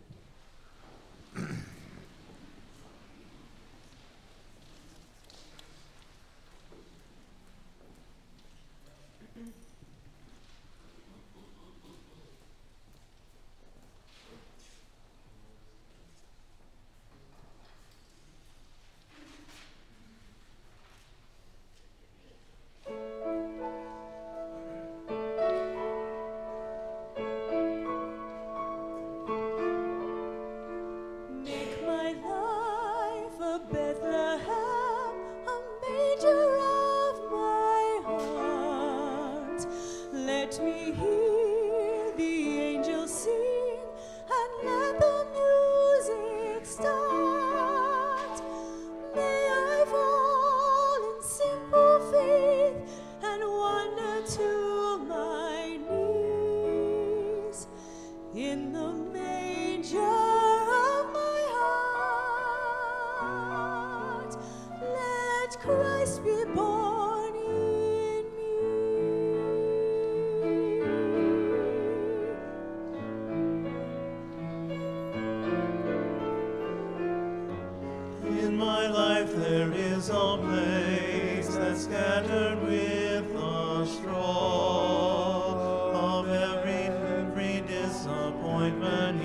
life 78.89 79.35
there 79.35 79.71
is 79.73 80.09
a 80.09 80.37
place 80.41 81.47
that's 81.55 81.83
scattered 81.83 82.61
with 82.63 83.33
the 83.33 83.85
straw 83.85 85.53
of 85.93 86.29
every 86.29 86.87
every 87.17 87.61
disappointment 87.67 89.21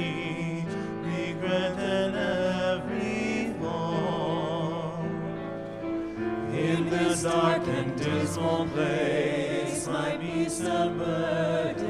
regret, 1.05 1.79
and 1.79 2.17
every 2.17 3.55
fall. 3.61 4.99
In 6.53 6.91
this 6.91 7.23
dark 7.23 7.67
and 7.67 7.97
dismal 7.97 8.67
place, 8.69 9.87
might 9.87 10.21
be 10.21 10.49
and 10.49 10.99
bird 10.99 11.82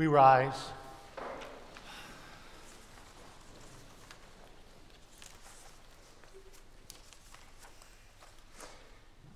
We 0.00 0.06
rise. 0.06 0.54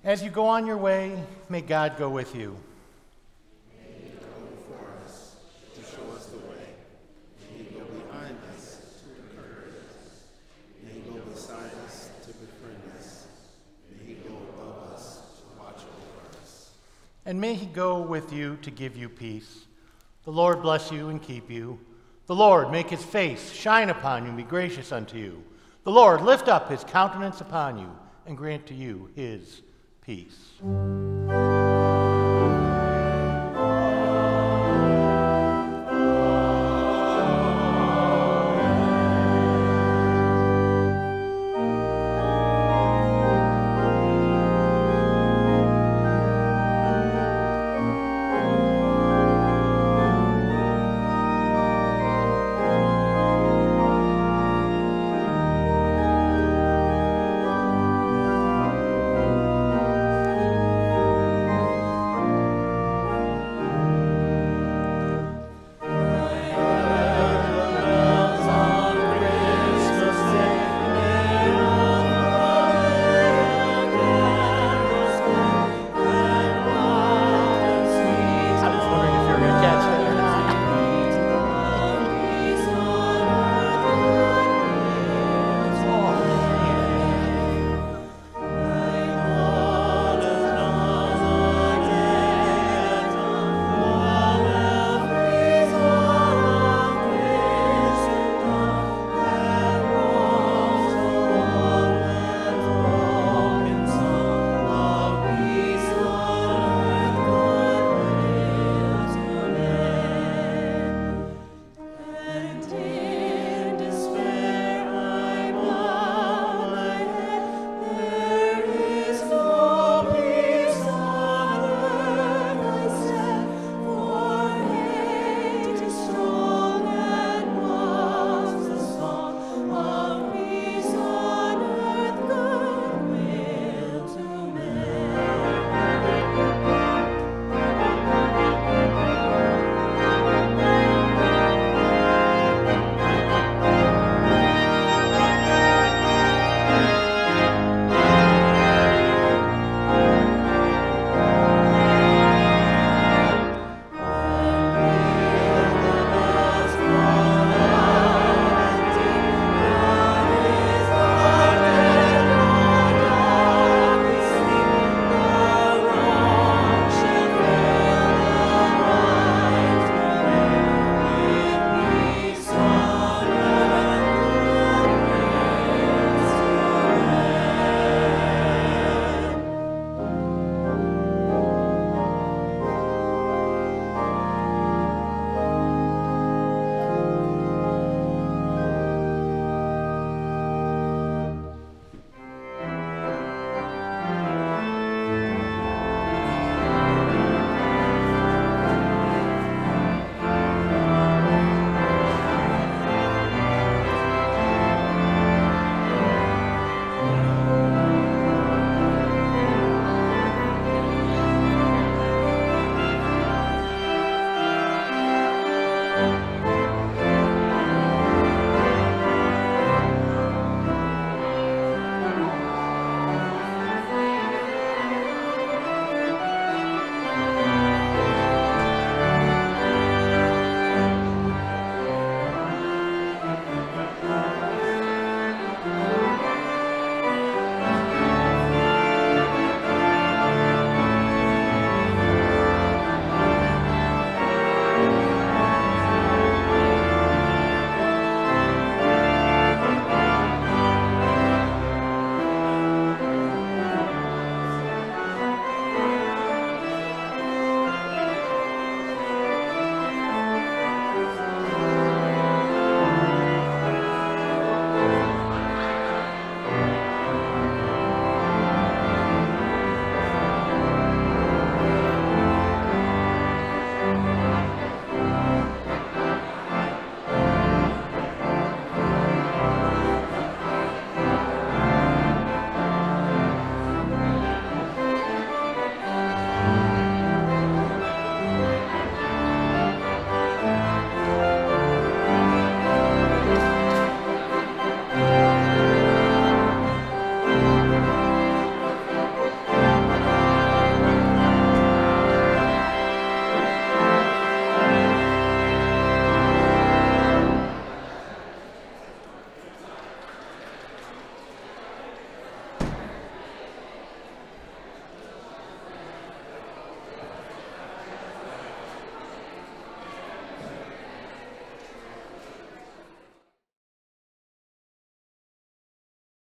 As 0.03 0.23
you 0.23 0.31
go 0.31 0.47
on 0.47 0.67
your 0.67 0.79
way, 0.79 1.23
may 1.51 1.61
God 1.61 1.99
go 1.99 2.09
with 2.09 2.35
you. 2.35 2.57
May 3.77 3.93
He 3.93 4.09
go 4.13 4.25
before 4.57 4.89
us 5.05 5.37
to 5.75 5.83
show 5.83 6.11
us 6.17 6.29
the 6.29 6.39
way. 6.39 6.65
May 7.53 7.65
He 7.65 7.65
go 7.65 7.85
behind 7.85 8.39
us 8.57 8.79
to 9.03 9.37
encourage 9.37 9.75
us. 9.75 10.23
May 10.83 10.93
He 10.93 11.01
go 11.01 11.21
beside 11.27 11.73
us 11.85 12.09
to 12.23 12.29
befriend 12.29 12.81
us. 12.99 13.27
May 13.91 14.07
He 14.07 14.15
go 14.15 14.35
above 14.55 14.95
us 14.95 15.19
to 15.19 15.63
watch 15.63 15.83
over 15.83 16.41
us. 16.43 16.71
And 17.27 17.39
may 17.39 17.53
he 17.53 17.67
go 17.67 18.01
with 18.01 18.33
you 18.33 18.57
to 18.63 18.71
give 18.71 18.97
you 18.97 19.11
peace. 19.11 19.67
The 20.25 20.33
Lord 20.33 20.63
bless 20.63 20.91
you 20.91 21.11
and 21.11 21.23
keep 21.23 21.51
you. 21.51 21.79
The 22.27 22.35
Lord 22.35 22.71
make 22.71 22.89
his 22.89 23.05
face 23.05 23.53
shine 23.53 23.91
upon 23.91 24.23
you 24.23 24.29
and 24.29 24.37
be 24.37 24.43
gracious 24.43 24.91
unto 24.91 25.19
you. 25.19 25.45
The 25.83 25.93
Lord 25.93 26.23
lift 26.23 26.49
up 26.49 26.71
his 26.71 26.83
countenance 26.83 27.43
upon 27.43 27.79
you 27.79 27.91
and 28.27 28.37
grant 28.37 28.67
to 28.69 28.75
you 28.75 29.11
his 29.15 29.61
peace. 30.01 30.55